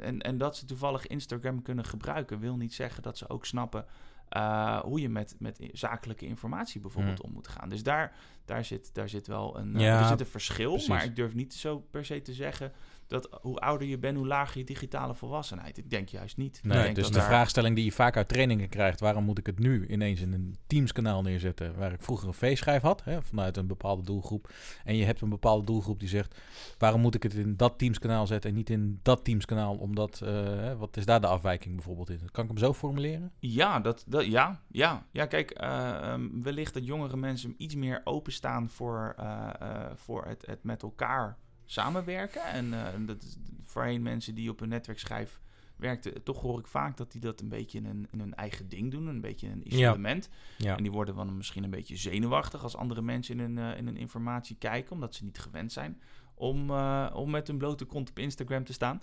[0.00, 3.84] en, en dat ze toevallig Instagram kunnen gebruiken, wil niet zeggen dat ze ook snappen
[4.28, 7.68] eh, hoe je met, met zakelijke informatie bijvoorbeeld om moet gaan.
[7.68, 10.70] Dus daar, daar, zit, daar zit wel een, Ja, er zit een verschil.
[10.70, 10.88] precies.
[10.88, 12.72] Maar ik durf niet zo per se te zeggen
[13.08, 15.78] dat hoe ouder je bent, hoe lager je digitale volwassenheid.
[15.78, 16.60] Ik denk juist niet.
[16.62, 19.38] Nee, denk dus dat de daar- vraagstelling die je vaak uit trainingen krijgt, waarom moet
[19.38, 23.22] ik het nu ineens in een Teams-kanaal neerzetten, waar ik vroeger een V-schijf had, hè,
[23.22, 24.50] vanuit een bepaalde doelgroep,
[24.84, 26.40] en je hebt een bepaalde doelgroep die zegt,
[26.78, 30.72] waarom moet ik het in dat Teams-kanaal zetten en niet in dat Teams-kanaal, omdat, eh,
[30.78, 32.30] wat is daar de afwijking bijvoorbeeld in?
[32.30, 33.32] Kan ik hem zo formuleren?
[33.38, 35.06] Ja, dat, dat, ja, ja.
[35.12, 39.48] ja, kijk, eh, ehm, wellicht dat jongere mensen iets meer openstaan voor, eh,
[39.94, 41.36] voor het, het met elkaar
[41.70, 42.44] samenwerken.
[42.44, 45.40] En eh, dat is voorheen mensen die op een netwerkschijf
[45.76, 49.06] werkten, toch hoor ik vaak dat die dat een beetje in hun eigen ding doen,
[49.06, 50.28] een beetje in een isolement.
[50.58, 50.76] Ja.
[50.76, 53.86] En die worden dan misschien een beetje zenuwachtig als andere mensen in hun, eh, in
[53.86, 56.00] hun informatie kijken, omdat ze niet gewend zijn
[56.34, 59.02] om, eh, om met hun blote kont op Instagram te staan.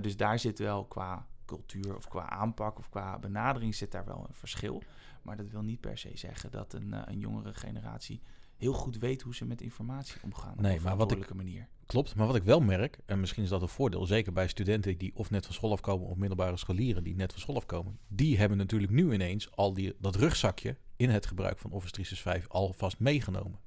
[0.00, 4.24] Dus daar zit wel qua cultuur of qua aanpak of qua benadering zit daar wel
[4.28, 4.82] een verschil.
[5.22, 8.20] Maar dat wil niet per se zeggen dat een, een jongere generatie
[8.56, 11.68] heel goed weet hoe ze met informatie omgaan op Nee, een maar wat ik- manier.
[11.88, 14.98] Klopt, maar wat ik wel merk, en misschien is dat een voordeel, zeker bij studenten
[14.98, 18.38] die of net van school afkomen of middelbare scholieren die net van school afkomen, die
[18.38, 22.98] hebben natuurlijk nu ineens al die, dat rugzakje in het gebruik van Office 365 alvast
[22.98, 23.58] meegenomen.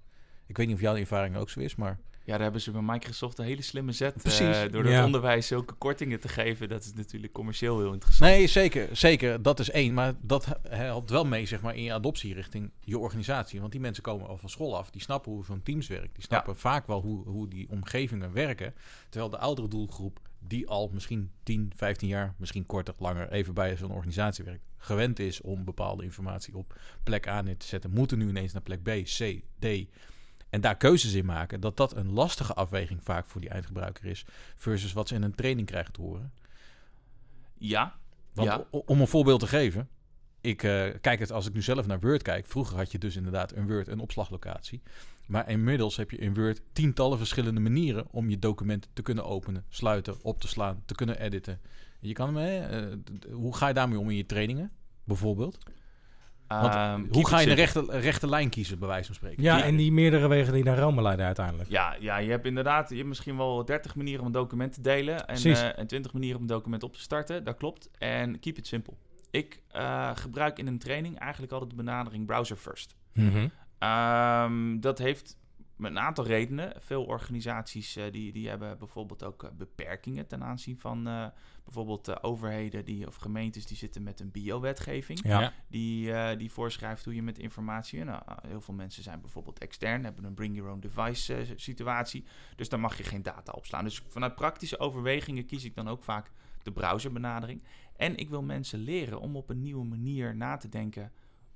[0.45, 2.81] Ik weet niet of jouw ervaring ook zo is, maar Ja, daar hebben ze bij
[2.81, 4.15] Microsoft een hele slimme zet.
[4.15, 4.91] eh, Precies, door ja.
[4.95, 6.69] het onderwijs zulke kortingen te geven.
[6.69, 8.31] Dat is natuurlijk commercieel heel interessant.
[8.31, 9.41] Nee, zeker, zeker.
[9.41, 9.93] Dat is één.
[9.93, 13.59] Maar dat helpt wel mee, zeg maar, in je adoptie richting je organisatie.
[13.59, 14.89] Want die mensen komen al van school af.
[14.89, 16.15] Die snappen hoe zo'n teams werkt.
[16.15, 18.73] Die snappen vaak wel hoe, hoe die omgevingen werken.
[19.09, 23.77] Terwijl de oudere doelgroep, die al misschien 10, 15 jaar, misschien korter, langer, even bij
[23.77, 28.17] zo'n organisatie werkt, gewend is om bepaalde informatie op plek A neer te zetten, moeten
[28.17, 29.65] nu ineens naar plek B, C, D.
[30.51, 34.25] En daar keuzes in maken, dat dat een lastige afweging vaak voor die eindgebruiker is.
[34.55, 36.31] Versus wat ze in een training krijgen te horen.
[37.57, 37.95] Ja,
[38.33, 38.65] Want Ja.
[38.85, 39.89] om een voorbeeld te geven.
[40.41, 42.45] Ik eh, kijk het als ik nu zelf naar Word kijk.
[42.47, 44.81] Vroeger had je dus inderdaad een Word, een opslaglocatie.
[45.27, 49.65] Maar inmiddels heb je in Word tientallen verschillende manieren om je document te kunnen openen,
[49.69, 51.59] sluiten, op te slaan, te kunnen editen.
[51.99, 52.97] Je kan hem, hè, eh,
[53.31, 54.71] hoe ga je daarmee om in je trainingen,
[55.03, 55.57] bijvoorbeeld?
[56.61, 57.61] Want Ehm, hoe ga je simple.
[57.63, 59.43] rechte, rechte lijn kiezen, bij wijze van spreken?
[59.43, 61.69] Ja, en die meerdere wegen die naar Rome leiden uiteindelijk.
[61.69, 64.81] Ja, ja, je hebt inderdaad je hebt misschien wel 30 manieren om een document te
[64.81, 67.43] delen en, eh, en 20 manieren om een document op te starten.
[67.43, 67.89] Dat klopt.
[67.97, 68.93] En keep it simple.
[69.31, 72.95] Ik eh, gebruik in een training eigenlijk altijd de benadering browser first.
[73.13, 73.47] Mhm.
[73.79, 75.37] Ehm, dat heeft
[75.89, 76.73] een aantal redenen.
[76.79, 81.25] Veel organisaties eh, die, die hebben bijvoorbeeld ook eh, beperkingen ten aanzien van eh,
[81.63, 85.19] bijvoorbeeld overheden die, of gemeentes die zitten met een bio-wetgeving.
[85.23, 85.53] Ja.
[85.67, 88.03] Die, eh, die voorschrijft hoe je met informatie...
[88.03, 92.25] Nou, heel veel mensen zijn bijvoorbeeld extern, hebben een bring your own device situatie.
[92.55, 93.83] Dus dan mag je geen data opslaan.
[93.83, 96.31] Dus vanuit praktische overwegingen kies ik dan ook vaak
[96.63, 97.63] de browserbenadering.
[97.95, 101.11] En ik wil mensen leren om op een nieuwe manier na te denken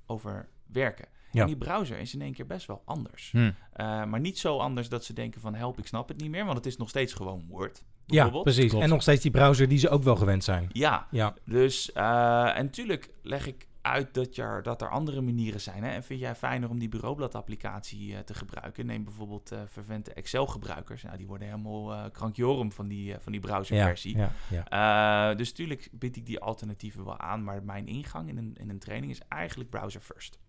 [0.05, 1.07] over werken.
[1.35, 1.41] Ja.
[1.41, 3.31] En die browser is in één keer best wel anders.
[3.31, 3.51] Hm.
[3.73, 6.45] Eh, maar niet zo anders dat ze denken van help, ik snap het niet meer.
[6.45, 7.83] Want het is nog steeds gewoon Word.
[8.05, 8.69] Ja, precies.
[8.69, 8.83] Klopt.
[8.83, 10.69] En nog steeds die browser die ze ook wel gewend zijn.
[10.71, 15.21] Ja, Ja, dus eh, en natuurlijk leg ik uit dat, je, er- dat er andere
[15.21, 15.83] manieren zijn.
[15.83, 15.89] Hè?
[15.89, 18.85] En vind jij fijner om die bureaublad-applicatie eh, te gebruiken?
[18.85, 21.03] Neem bijvoorbeeld eh vervente Excel-gebruikers.
[21.03, 24.17] Nou, die worden helemaal eh krankjorum van die, van die browserversie.
[24.17, 25.29] ja, ja.
[25.31, 27.43] Eh, dus tuurlijk bied ik die alternatieven wel aan.
[27.43, 30.39] Maar mijn ingang in een, in een training is eigenlijk browser first.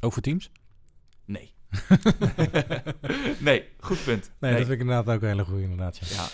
[0.00, 0.50] Ook voor teams?
[1.24, 1.54] Nee.
[3.38, 4.30] nee, goed punt.
[4.38, 5.98] Nee, dat vind ik inderdaad ook een hele goede inderdaad.
[5.98, 6.06] Ja.
[6.16, 6.26] Ja.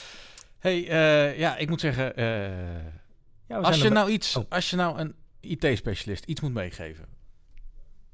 [0.59, 2.17] hey, eh, ja, ik moet zeggen...
[2.17, 2.25] eh,
[3.47, 4.45] Ja, we Als zijn je, nou iets, Oh.
[4.49, 7.07] als je nou een IT-specialist iets moet meegeven,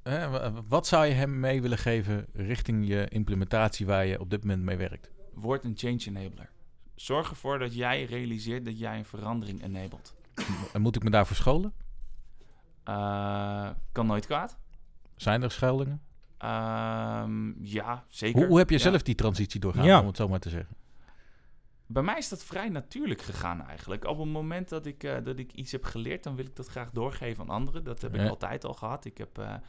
[0.02, 4.30] hè, wa- wat zou je hem mee willen geven richting je implementatie waar je op
[4.30, 5.10] dit moment mee werkt?
[5.34, 6.50] Word een change enabler.
[6.94, 10.14] Zorg ervoor dat jij realiseert dat jij een verandering enabled.
[10.72, 11.72] En moet ik me daarvoor scholen?
[12.84, 14.58] Eh, kan nooit kwaad.
[15.22, 16.00] Zijn er scheldingen?
[16.38, 18.38] Ehm, ja, zeker.
[18.40, 18.82] Hoe, hoe heb je Ja.
[18.82, 20.00] zelf die transitie doorgaan, Ja.
[20.00, 20.76] om het zo maar te zeggen?
[21.86, 24.04] Bij mij is dat vrij natuurlijk gegaan eigenlijk.
[24.04, 26.66] Op het moment dat ik, eh, dat ik iets heb geleerd, dan wil ik dat
[26.68, 27.84] graag doorgeven aan anderen.
[27.84, 29.04] Dat heb ik altijd al gehad.
[29.04, 29.60] Ik heb eh, eh,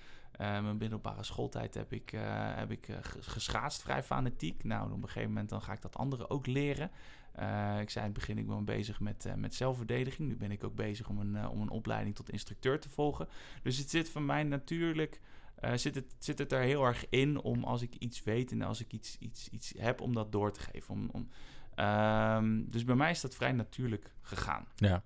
[0.63, 2.21] mijn middelbare schooltijd heb ik, eh,
[2.55, 4.63] heb ik ge- geschaatst, vrij fanatiek.
[4.63, 6.91] Nou, op een gegeven moment dan ga ik dat anderen ook leren.
[7.31, 10.27] Eh, ik zei in het begin, ik ben bezig met, eh, met zelfverdediging.
[10.27, 13.27] Nu ben ik ook bezig om een, om een opleiding tot instructeur te volgen.
[13.63, 15.19] Dus het zit voor mij natuurlijk...
[15.63, 18.61] eh, zit, het, zit het er heel erg in om als ik iets weet en
[18.61, 20.93] als ik iets, iets, iets heb om dat door te geven.
[20.93, 21.29] Om, om,
[21.75, 24.67] Ehm, dus bij mij is dat vrij natuurlijk gegaan.
[24.75, 25.03] Ja.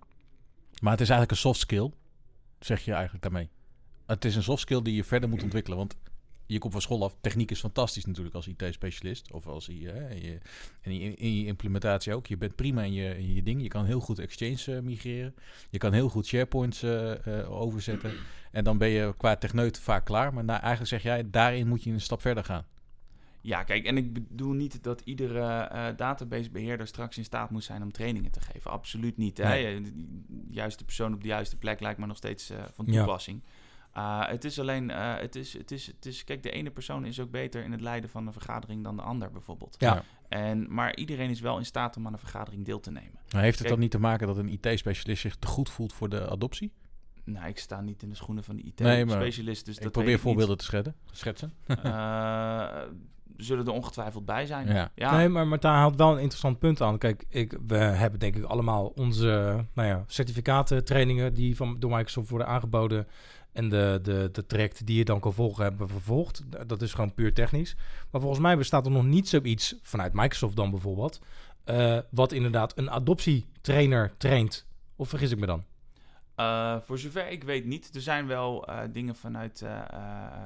[0.82, 1.92] Maar het is eigenlijk een soft skill,
[2.60, 3.50] zeg je eigenlijk daarmee.
[4.06, 5.78] Het is een soft skill die je verder moet ontwikkelen.
[5.78, 5.96] Want
[6.48, 7.16] je komt van school af.
[7.22, 9.32] Techniek is fantastisch natuurlijk als IT-specialist.
[9.32, 9.90] Of als je,
[10.82, 12.28] en in, je implementatie ook.
[12.28, 13.62] Je bent prima in je, in je ding.
[13.62, 15.36] Je kan heel goed Exchange eh, migreren.
[15.70, 18.12] Je kan heel goed SharePoints eh, eh, overzetten.
[18.52, 20.34] En dan ben je qua techneut vaak klaar.
[20.34, 22.66] Maar nou, eigenlijk zeg jij, daarin moet je een stap verder gaan.
[23.42, 27.82] Ja, kijk, en ik bedoel niet dat iedere eh, databasebeheerder straks in staat moet zijn
[27.84, 28.72] om trainingen te geven.
[28.72, 29.38] Absoluut niet.
[29.38, 29.48] Hè?
[29.50, 29.74] Nee.
[29.74, 29.94] Je- De
[30.50, 33.06] juiste persoon op de juiste plek lijkt me nog steeds van Ja.
[33.98, 37.06] Uh, het is alleen, eh, het, is, het, is, het is, kijk, de ene persoon
[37.06, 39.76] is ook beter in het leiden van een vergadering dan de ander bijvoorbeeld.
[39.80, 40.04] Ja.
[40.30, 43.20] En, maar iedereen is wel in staat om aan een vergadering deel te nemen.
[43.32, 45.94] Maar heeft het Kijk- dan niet te maken dat een IT-specialist zich te goed voelt
[45.94, 46.72] voor de adoptie?
[47.24, 50.12] Nou, ik sta niet in de schoenen van de Nee, IT-specialist, dus ik dat probeer
[50.12, 50.22] niet.
[50.22, 50.96] voorbeelden te schetsen.
[51.12, 51.54] schetsen.
[51.66, 52.82] Eh,
[53.38, 54.68] zullen er ongetwijfeld bij zijn.
[54.68, 54.92] Ja.
[54.96, 55.18] ja.
[55.18, 56.98] Nee, maar Martijn haalt wel een interessant punt aan.
[56.98, 61.92] Kijk, ik, we hebben denk ik allemaal onze nou ja, certificaten, trainingen die van, door
[61.92, 63.08] Microsoft worden aangeboden.
[63.58, 66.44] En de, de, de traject die je dan kan volgen, hebben vervolgd.
[66.68, 67.76] Dat is gewoon puur technisch.
[68.12, 71.22] Maar volgens mij bestaat er nog niet zoiets, vanuit Microsoft dan bijvoorbeeld,
[71.64, 74.66] eh, wat inderdaad een adoptietrainer traint.
[74.96, 75.64] Of vergis ik me dan?
[76.38, 77.96] Eh, voor zover ik weet niet.
[77.96, 79.82] Er zijn wel eh, dingen vanuit, eh,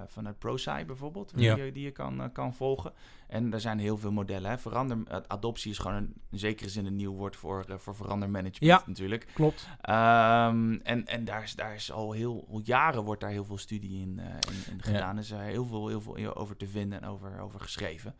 [0.07, 1.55] vanuit ProSci bijvoorbeeld, die, Ja.
[1.55, 2.93] die je kan, kan volgen.
[3.27, 4.49] En er zijn heel veel modellen.
[4.49, 4.57] Hè.
[4.57, 8.83] Verander, adoptie is gewoon een, in zekere zin een nieuw woord voor, voor verandermanagement Ja.
[8.85, 9.27] natuurlijk.
[9.33, 9.67] Klopt.
[9.81, 13.57] Ehm, en en daar, is, daar is al heel al jaren wordt daar heel veel
[13.57, 14.83] studie in, in, Ja.
[14.83, 15.15] gedaan.
[15.15, 18.15] Er is heel veel, heel veel over te vinden en over, over geschreven.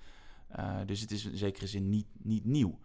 [0.86, 2.80] Dus het is in zekere zin niet, niet nieuw.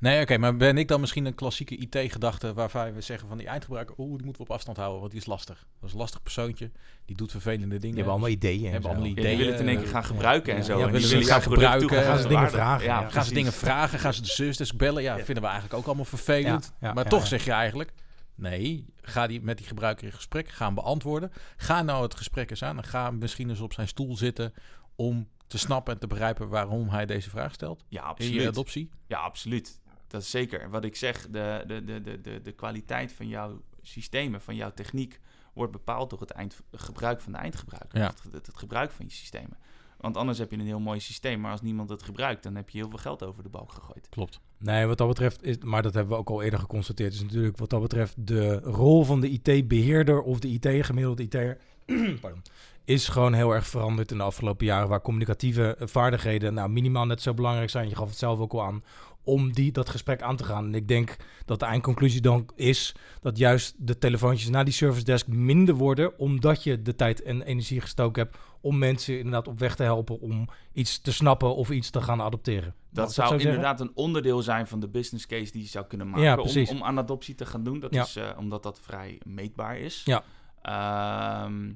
[0.00, 3.46] Nee, oké, maar ben ik dan misschien een klassieke IT-gedachte waarvan we zeggen van die
[3.46, 5.66] eindgebruiker, oeh, die moeten we op afstand houden, want die is lastig.
[5.80, 6.70] Dat is een lastig persoontje,
[7.04, 7.80] die doet vervelende dingen.
[7.80, 8.64] Die hebben allemaal ideeën.
[8.64, 8.88] en Hebben zo.
[8.88, 10.06] allemaal Ja, die ideeën, willen het in één keer gaan ja.
[10.06, 10.78] gebruiken en zo.
[10.78, 13.00] Ja, en willen die ze willen gaan gebruiken, gaan ze dingen vragen, ja.
[13.00, 15.02] Ja, Gaan ze dingen vragen, gaan ze de servicedesk bellen?
[15.02, 15.24] Ja, Ja.
[15.24, 16.72] vinden we eigenlijk ook allemaal vervelend.
[16.80, 17.26] Ja, ja, maar ja, toch ja.
[17.26, 17.92] zeg je eigenlijk,
[18.34, 21.32] nee, ga die met die gebruiker in gesprek, ga hem beantwoorden.
[21.56, 24.52] Ga nou het gesprek eens aan en ga misschien eens op zijn stoel zitten
[24.96, 28.46] om te snappen en te begrijpen waarom hij deze vraag stelt Ja, in je absoluut.
[28.46, 28.90] adoptie.
[29.06, 29.80] Ja, absoluut.
[30.06, 30.70] Dat is zeker.
[30.70, 34.72] Wat ik zeg, de, de, de, de, de, de kwaliteit van jouw systemen, van jouw
[34.74, 35.20] techniek,
[35.52, 37.98] wordt bepaald door het eind, gebruik van de eindgebruiker.
[37.98, 38.06] Ja.
[38.06, 39.56] Het, het, het gebruik van je systemen.
[39.96, 42.70] Want anders heb je een heel mooi systeem, maar als niemand het gebruikt, dan heb
[42.70, 44.08] je heel veel geld over de balk gegooid.
[44.08, 44.40] Klopt.
[44.58, 47.58] Nee, wat dat betreft, is, maar dat hebben we ook al eerder geconstateerd, is natuurlijk
[47.58, 51.58] wat dat betreft de rol van de IT-beheerder of de IT, gemiddelde IT'er,
[52.20, 52.42] pardon,
[52.86, 57.22] is gewoon heel erg veranderd in de afgelopen jaren, waar communicatieve vaardigheden nou minimaal net
[57.22, 57.88] zo belangrijk zijn.
[57.88, 58.84] Je gaf het zelf ook al aan,
[59.24, 60.64] om die, dat gesprek aan te gaan.
[60.64, 65.04] En ik denk dat de eindconclusie dan is dat juist de telefoontjes naar die service
[65.04, 69.58] desk minder worden, omdat je de tijd en energie gestoken hebt om mensen inderdaad op
[69.58, 72.74] weg te helpen om iets te snappen of iets te gaan adopteren.
[72.90, 73.48] Dat zou zeggen?
[73.48, 76.68] inderdaad een onderdeel zijn van de business case die je zou kunnen maken Ja, om,
[76.76, 77.80] om aan adoptie te gaan doen.
[77.80, 78.02] Dat Ja.
[78.02, 80.02] is eh, omdat dat vrij meetbaar is.
[80.04, 80.22] Ja.
[80.62, 81.72] Ehm,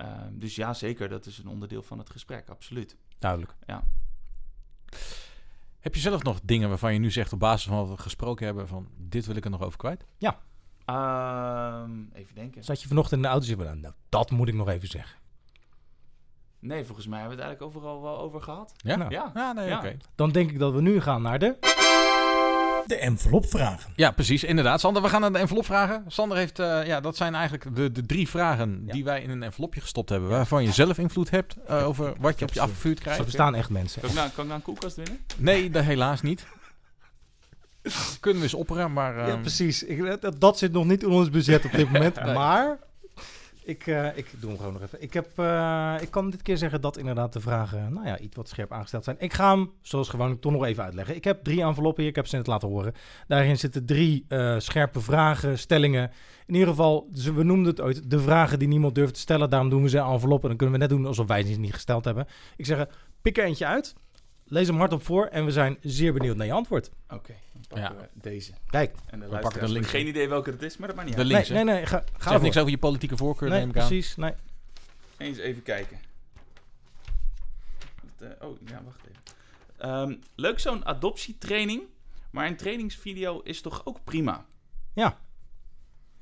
[0.00, 1.08] ehm, dus ja, zeker.
[1.08, 2.96] Dat is een onderdeel van het gesprek, absoluut.
[3.18, 3.54] Duidelijk.
[5.80, 8.46] Heb je zelf nog dingen waarvan je nu zegt op basis van wat we gesproken
[8.46, 10.04] hebben van dit wil ik er nog over kwijt?
[10.84, 12.64] Ehm, even denken.
[12.64, 14.88] Zat je vanochtend in de auto en zei van, nou, dat moet ik nog even
[14.88, 15.18] zeggen.
[16.58, 18.72] Nee, volgens mij hebben we het eigenlijk overal wel over gehad.
[18.76, 18.96] Ja?
[18.96, 19.30] Nou, Ja.
[19.34, 19.78] Ja, nee, Ja.
[19.78, 19.96] oké.
[20.14, 21.56] Dan denk ik dat we nu gaan naar de...
[22.90, 23.92] De envelopvragen.
[23.96, 24.44] Ja, precies.
[24.44, 24.80] Inderdaad.
[24.80, 26.04] Sander, we gaan naar de envelopvragen.
[26.06, 28.92] Sander heeft, eh, ja, dat zijn eigenlijk de, de drie vragen Ja.
[28.92, 30.28] die wij in een envelopje gestopt hebben.
[30.28, 33.24] Waarvan je zelf invloed hebt eh, over wat je op je afgevuurd krijgt.
[33.24, 34.00] bestaan echt mensen.
[34.00, 35.18] Kan ik nou, kan ik nou een koelkast winnen?
[35.36, 36.46] Nee, dat helaas niet.
[38.20, 39.16] Kunnen we eens opperen, maar...
[39.16, 39.82] Ja, ehm, precies.
[39.82, 42.24] Ik, dat, dat zit nog niet in ons budget op dit moment.
[42.34, 42.78] Maar
[43.70, 45.02] ik, eh, ik doe hem gewoon nog even.
[45.02, 48.36] Ik, heb, eh, ik kan dit keer zeggen dat inderdaad de vragen nou ja, iets
[48.36, 49.16] wat scherp aangesteld zijn.
[49.18, 51.16] Ik ga hem, zoals gewoonlijk, toch nog even uitleggen.
[51.16, 52.10] Ik heb drie enveloppen hier.
[52.10, 52.92] Ik heb ze net laten horen.
[53.26, 56.10] Daarin zitten drie eh, scherpe vragen, stellingen.
[56.46, 59.50] In ieder geval, we noemden het ooit de vragen die niemand durft te stellen.
[59.50, 60.50] Daarom doen we ze enveloppen.
[60.50, 62.26] En dan kunnen we net doen alsof wij ze niet gesteld hebben.
[62.56, 62.86] Ik zeg,
[63.22, 63.94] pik er eentje uit.
[64.44, 66.90] lees hem hardop voor en we zijn zeer benieuwd naar je antwoord.
[67.08, 67.34] Oké,
[67.70, 68.00] pakken Ja.
[68.00, 68.52] we deze.
[68.66, 68.90] Kijk.
[68.90, 69.88] En de pakken luisteraars de links.
[69.90, 71.32] geen idee welke het is, maar dat maakt niet De uit.
[71.32, 73.86] links, nee, nee, nee, ga, ga niks over je politieke voorkeur, Nee, neem ik aan.
[73.86, 74.16] precies.
[74.16, 74.32] Nee.
[75.16, 75.98] Eens even kijken.
[78.18, 79.22] Eh, oh, ja, wacht even.
[79.76, 81.82] Ehm, leuk zo'n adoptietraining,
[82.30, 84.46] maar een trainingsvideo is toch ook prima?
[84.94, 85.18] Ja.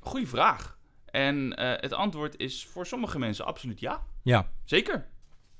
[0.00, 0.76] Goeie vraag.
[1.04, 4.02] En eh, het antwoord is voor sommige mensen absoluut ja.
[4.22, 4.48] Ja.
[4.64, 5.06] Zeker.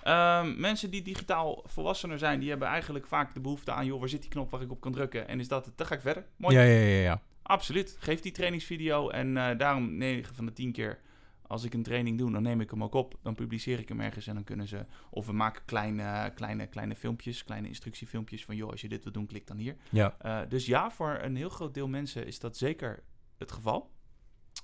[0.09, 3.86] Ehm, mensen die digitaal volwassener zijn, die hebben eigenlijk vaak de behoefte aan...
[3.86, 5.28] joh, waar zit die knop waar ik op kan drukken?
[5.28, 5.78] En is dat het?
[5.78, 6.26] Dan ga ik verder.
[6.36, 6.56] Mooi.
[6.56, 7.22] Ja, ja, ja, ja.
[7.42, 7.96] Absoluut.
[8.00, 9.09] Geef die trainingsvideo.
[9.09, 11.00] En eh, daarom 9 van de 10 keer
[11.46, 13.18] als ik een training doe, dan neem ik hem ook op.
[13.22, 14.86] Dan publiceer ik hem ergens en dan kunnen ze...
[15.11, 18.56] Of we maken kleine, kleine, kleine filmpjes, kleine instructiefilmpjes van...
[18.56, 19.76] joh, als je dit wil doen, klik dan hier.
[19.90, 20.16] Ja.
[20.18, 23.02] Eh, dus ja, voor een heel groot deel mensen is dat zeker
[23.38, 23.90] het geval.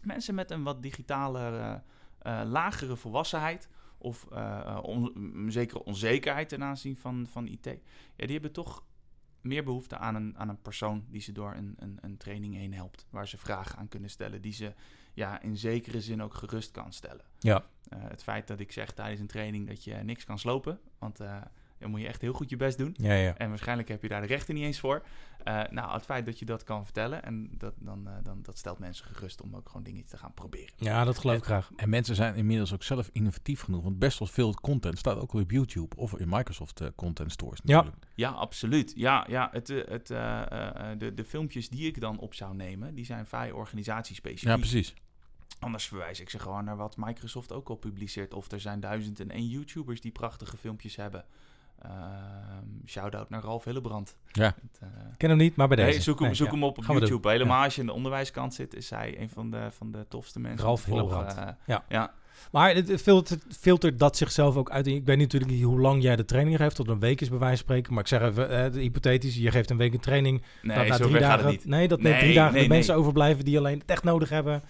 [0.03, 1.83] Mensen met een wat digitale,
[2.19, 3.69] eh, lagere volwassenheid...
[4.05, 7.65] of eh, eh, on- een zekere onzekerheid ten aanzien van, van IT...
[8.17, 8.85] Ja, die hebben toch
[9.41, 12.75] meer behoefte aan een, aan een persoon die ze door een, een, een training heen
[12.75, 13.07] helpt.
[13.11, 14.73] Waar ze vragen aan kunnen stellen, die ze
[15.15, 17.25] ja, in zekere zin ook gerust kan stellen.
[17.39, 17.65] Ja.
[17.89, 21.21] Eh, het feit dat ik zeg tijdens een training dat je niks kan slopen, want
[21.21, 21.41] eh,
[21.85, 22.95] dan moet je echt heel goed je best doen.
[22.97, 23.37] Ja, ja.
[23.37, 25.03] En waarschijnlijk heb je daar de rechten niet eens voor.
[25.45, 28.59] Eh, nou, het feit dat je dat kan vertellen, en dat, dan, eh, dan, dat
[28.59, 30.75] stelt mensen gerust om ook gewoon dingen te gaan proberen.
[30.77, 31.71] Ja, dat geloof ik graag.
[31.77, 33.83] En mensen zijn inmiddels ook zelf innovatief genoeg.
[33.83, 37.61] Want best wel veel content staat ook op YouTube of in Microsoft eh, content stores
[37.65, 37.77] Ja.
[37.77, 38.07] natuurlijk.
[38.15, 38.93] Ja, absoluut.
[38.97, 43.27] Ja, ja het, het, de, de filmpjes die ik dan op zou nemen, die zijn
[43.27, 44.49] vrij organisatiespecifiek.
[44.49, 44.95] Ja, precies.
[45.59, 48.35] Anders verwijs ik ze gewoon naar wat Microsoft ook al publiceert.
[48.35, 51.25] Of er zijn duizend en één YouTubers die prachtige filmpjes hebben.
[51.83, 51.93] Ehm
[52.87, 54.17] Shout-out naar Ralf Hillebrand.
[54.33, 54.45] Ja.
[54.45, 55.91] Het, eh, ken hem niet, maar bij deze.
[55.91, 56.53] nee, zoek hem, Nee, zoek ja.
[56.53, 56.97] hem op op Gaan.
[56.99, 57.31] YouTube.
[57.31, 60.41] Helemaal als je in de onderwijskant zit, is hij een van de, van de tofste
[60.41, 60.67] mensen.
[60.67, 60.85] Ralf.
[60.85, 61.35] Hillebrand.
[61.37, 61.85] Eh, Ja.
[61.89, 62.13] ja.
[62.53, 64.87] Maar het filtert, filtert dat zichzelf ook uit.
[64.87, 66.77] Ik weet natuurlijk niet hoe lang jij de training geeft.
[66.77, 67.93] Tot een week is bij wijze van spreken.
[67.93, 69.37] Maar ik zeg even, eh, hypothetisch.
[69.37, 70.43] Je geeft een week een training.
[70.63, 71.65] Nee, dat na zover drie gaat dagen, het niet.
[71.67, 73.01] Nee, dat na Nee, drie dagen nee, de mensen nee.
[73.03, 74.63] overblijven die alleen het echt nodig hebben.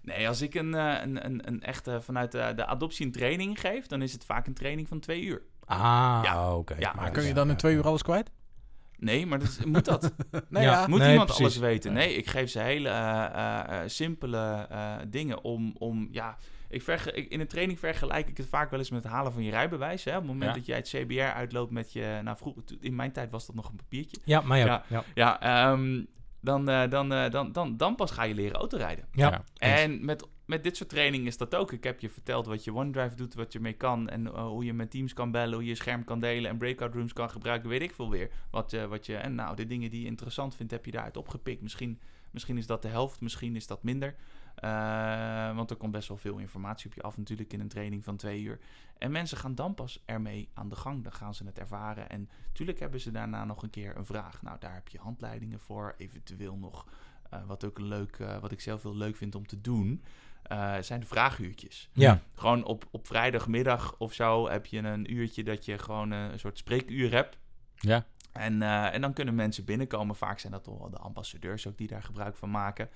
[0.00, 3.60] Nee, als ik een, eh, een, een, een echte vanuit de, de adoptie een training
[3.60, 5.42] geef, dan is het vaak een training van twee uur.
[5.68, 6.54] Ah, Ja.
[6.56, 6.74] oké.
[6.78, 8.30] Ja, Maar kun je dan in twee uur alles kwijt?
[8.98, 10.12] Nee, maar dat is- moet dat?
[10.48, 10.86] Nee, Ja.
[10.86, 11.44] Moet Nee, iemand precies.
[11.44, 11.92] alles weten?
[11.92, 16.36] Nee, ik geef ze hele eh, eh, eh, simpele eh, dingen om, om ja,
[16.68, 19.32] ik verge- ik, in een training vergelijk ik het vaak wel eens met het halen
[19.32, 20.04] van je rijbewijs.
[20.04, 20.10] Hè?
[20.10, 20.56] Op het moment Ja.
[20.56, 23.68] dat jij het CBR uitloopt met je, nou vroeger, in mijn tijd was dat nog
[23.68, 24.16] een papiertje.
[24.24, 24.66] Ja, maar ja.
[24.66, 24.82] Ja.
[24.86, 25.04] ja.
[25.14, 25.40] Ja,
[25.72, 26.04] ehm,
[26.40, 29.04] dan, eh, dan, eh, dan, dan, dan pas ga je leren autorijden.
[29.12, 29.30] ja.
[29.30, 29.42] Ja.
[29.82, 31.72] En met, met dit soort training is dat ook.
[31.72, 34.08] Ik heb je verteld wat je OneDrive doet, wat je mee kan.
[34.08, 36.94] En eh, hoe je met teams kan bellen, hoe je scherm kan delen en breakout
[36.94, 37.68] rooms kan gebruiken.
[37.68, 38.30] Weet ik veel weer.
[38.50, 41.16] Wat, eh, wat je, en nou, de dingen die je interessant vindt, heb je daaruit
[41.16, 41.62] opgepikt.
[41.62, 44.14] Misschien, misschien is dat de helft, misschien is dat minder.
[44.54, 48.04] Eh, want er komt best wel veel informatie op je af natuurlijk in een training
[48.04, 48.58] van twee uur.
[48.98, 51.02] En mensen gaan dan pas ermee aan de gang.
[51.02, 52.10] Dan gaan ze het ervaren.
[52.10, 54.42] En natuurlijk hebben ze daarna nog een keer een vraag.
[54.42, 55.94] Nou, daar heb je handleidingen voor.
[55.98, 56.86] Eventueel nog
[57.46, 60.02] wat, ook leuk, wat ik zelf heel leuk vind om te doen,
[60.42, 61.88] eh, zijn de vraaguurtjes.
[61.92, 62.20] Ja.
[62.34, 66.38] Gewoon op, op vrijdagmiddag of zo heb je een uurtje dat je gewoon eh, een
[66.38, 67.38] soort spreekuur hebt.
[67.76, 68.06] Ja.
[68.32, 70.16] En, eh, en dan kunnen mensen binnenkomen.
[70.16, 72.88] Vaak zijn dat toch wel de ambassadeurs ook die daar gebruik van maken.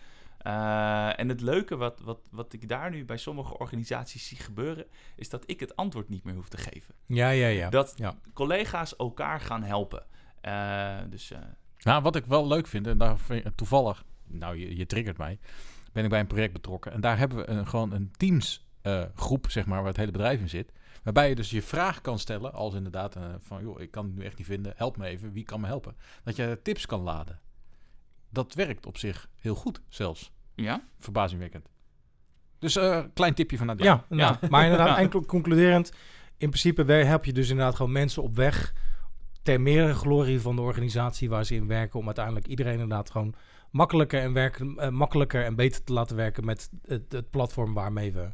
[1.16, 4.86] En het leuke wat, wat, wat ik daar nu bij sommige organisaties zie gebeuren,
[5.16, 6.94] is dat ik het antwoord niet meer hoef te geven.
[7.06, 7.70] Ja, ja, ja.
[7.70, 8.14] Dat Ja.
[8.34, 10.02] collega's elkaar gaan helpen.
[11.10, 11.32] Dus
[11.78, 15.18] Nou, wat ik wel leuk vind, en daar vind ik- toevallig, nou, je, je triggert
[15.18, 15.38] mij,
[15.92, 16.92] ben ik bij een project betrokken.
[16.92, 20.10] En daar hebben we een, gewoon een teams eh, groep, zeg maar, waar het hele
[20.10, 20.72] bedrijf in zit.
[21.02, 24.14] Waarbij je dus je vraag kan stellen, als inderdaad eh, van, joh, ik kan het
[24.14, 25.96] nu echt niet vinden, help me even, wie kan me helpen?
[26.24, 27.40] Dat je tips kan laden.
[28.30, 30.32] Dat werkt op zich heel goed, zelfs.
[30.54, 31.68] ja, Verbazingwekkend.
[32.58, 34.48] Dus eh klein tipje vanuit Ja, inderdaad.
[34.50, 34.96] maar inderdaad, Ja.
[34.98, 35.92] enkel concluderend.
[36.36, 38.74] In principe help je dus inderdaad gewoon mensen op weg
[39.42, 41.98] ter meerdere glorie van de organisatie waar ze in werken.
[41.98, 43.34] Om uiteindelijk iedereen inderdaad gewoon
[43.72, 48.12] makkelijker en, werken, eh, makkelijker en beter te laten werken met het, het platform waarmee
[48.12, 48.32] we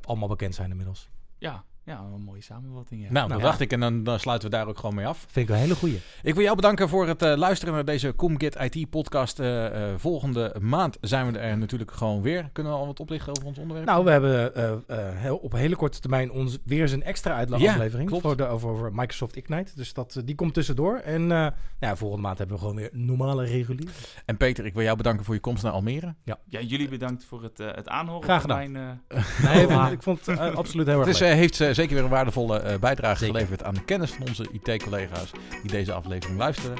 [0.00, 1.10] allemaal bekend zijn inmiddels.
[1.38, 3.02] ja, ja, een mooie samenvatting.
[3.02, 3.12] Ja.
[3.12, 5.26] Nou, dat dacht ik en dan, dan sluiten we daar ook gewoon mee af.
[5.30, 6.00] Vind ik een hele goeie.
[6.22, 9.38] Ik wil jou bedanken voor het eh, luisteren naar deze ComGet IT podcast.
[9.40, 12.48] Eh, eh, volgende maand zijn we er natuurlijk gewoon weer.
[12.52, 13.86] Kunnen we al wat oplichten over ons onderwerp?
[13.88, 14.78] Nou, we hebben eh, eh,
[15.16, 18.90] heel, op hele korte termijn ons weer eens een extra Ja, voor de, over, over
[18.94, 19.72] Microsoft Ignite.
[19.74, 20.96] Dus dat, die komt tussendoor.
[20.96, 23.90] En eh, nou ja, volgende maand hebben we gewoon weer normale regulier.
[24.24, 26.14] En Peter, ik wil jou bedanken voor je komst naar Almere.
[26.24, 28.72] Ja, jullie bedankt voor het, het aanhoren Graag van gedaan.
[28.72, 29.00] mijn...
[29.08, 29.24] eh,
[29.54, 32.10] Nee, ik vond- ik vond het absoluut heel erg Het is, heeft zeker weer een
[32.10, 33.34] waardevolle eh, bijdrage Zeker.
[33.34, 35.30] geleverd aan de kennis van onze IT-collega's
[35.62, 36.76] die deze aflevering luisteren.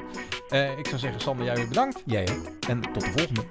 [0.49, 2.01] Eh, ik zou zeggen, Sander, jij weer bedankt.
[2.05, 2.33] Jij, hè?
[2.71, 3.41] En tot de volgende.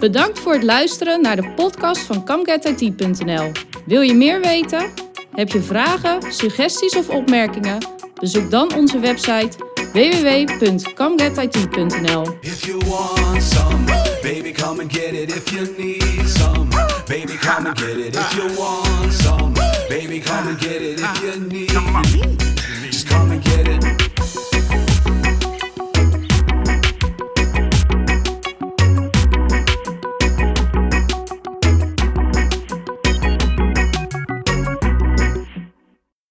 [0.00, 3.52] Bedankt voor het luisteren naar de podcast van CamGetIT.nl.
[3.86, 4.90] Wil je meer weten?
[5.34, 7.86] Heb je vragen, suggesties of opmerkingen?
[8.20, 9.50] Bezoek dan onze website
[9.92, 12.36] www.comegetit.nl.
[12.40, 13.84] If you want some,
[14.22, 15.36] baby, come and get it.
[15.36, 16.68] If you need some,
[17.06, 18.16] baby, come and get it.
[18.16, 19.57] If you want some,
[19.88, 21.00] baby, come and get it.
[21.00, 21.68] If ah, you need,
[22.90, 23.87] just come and get it.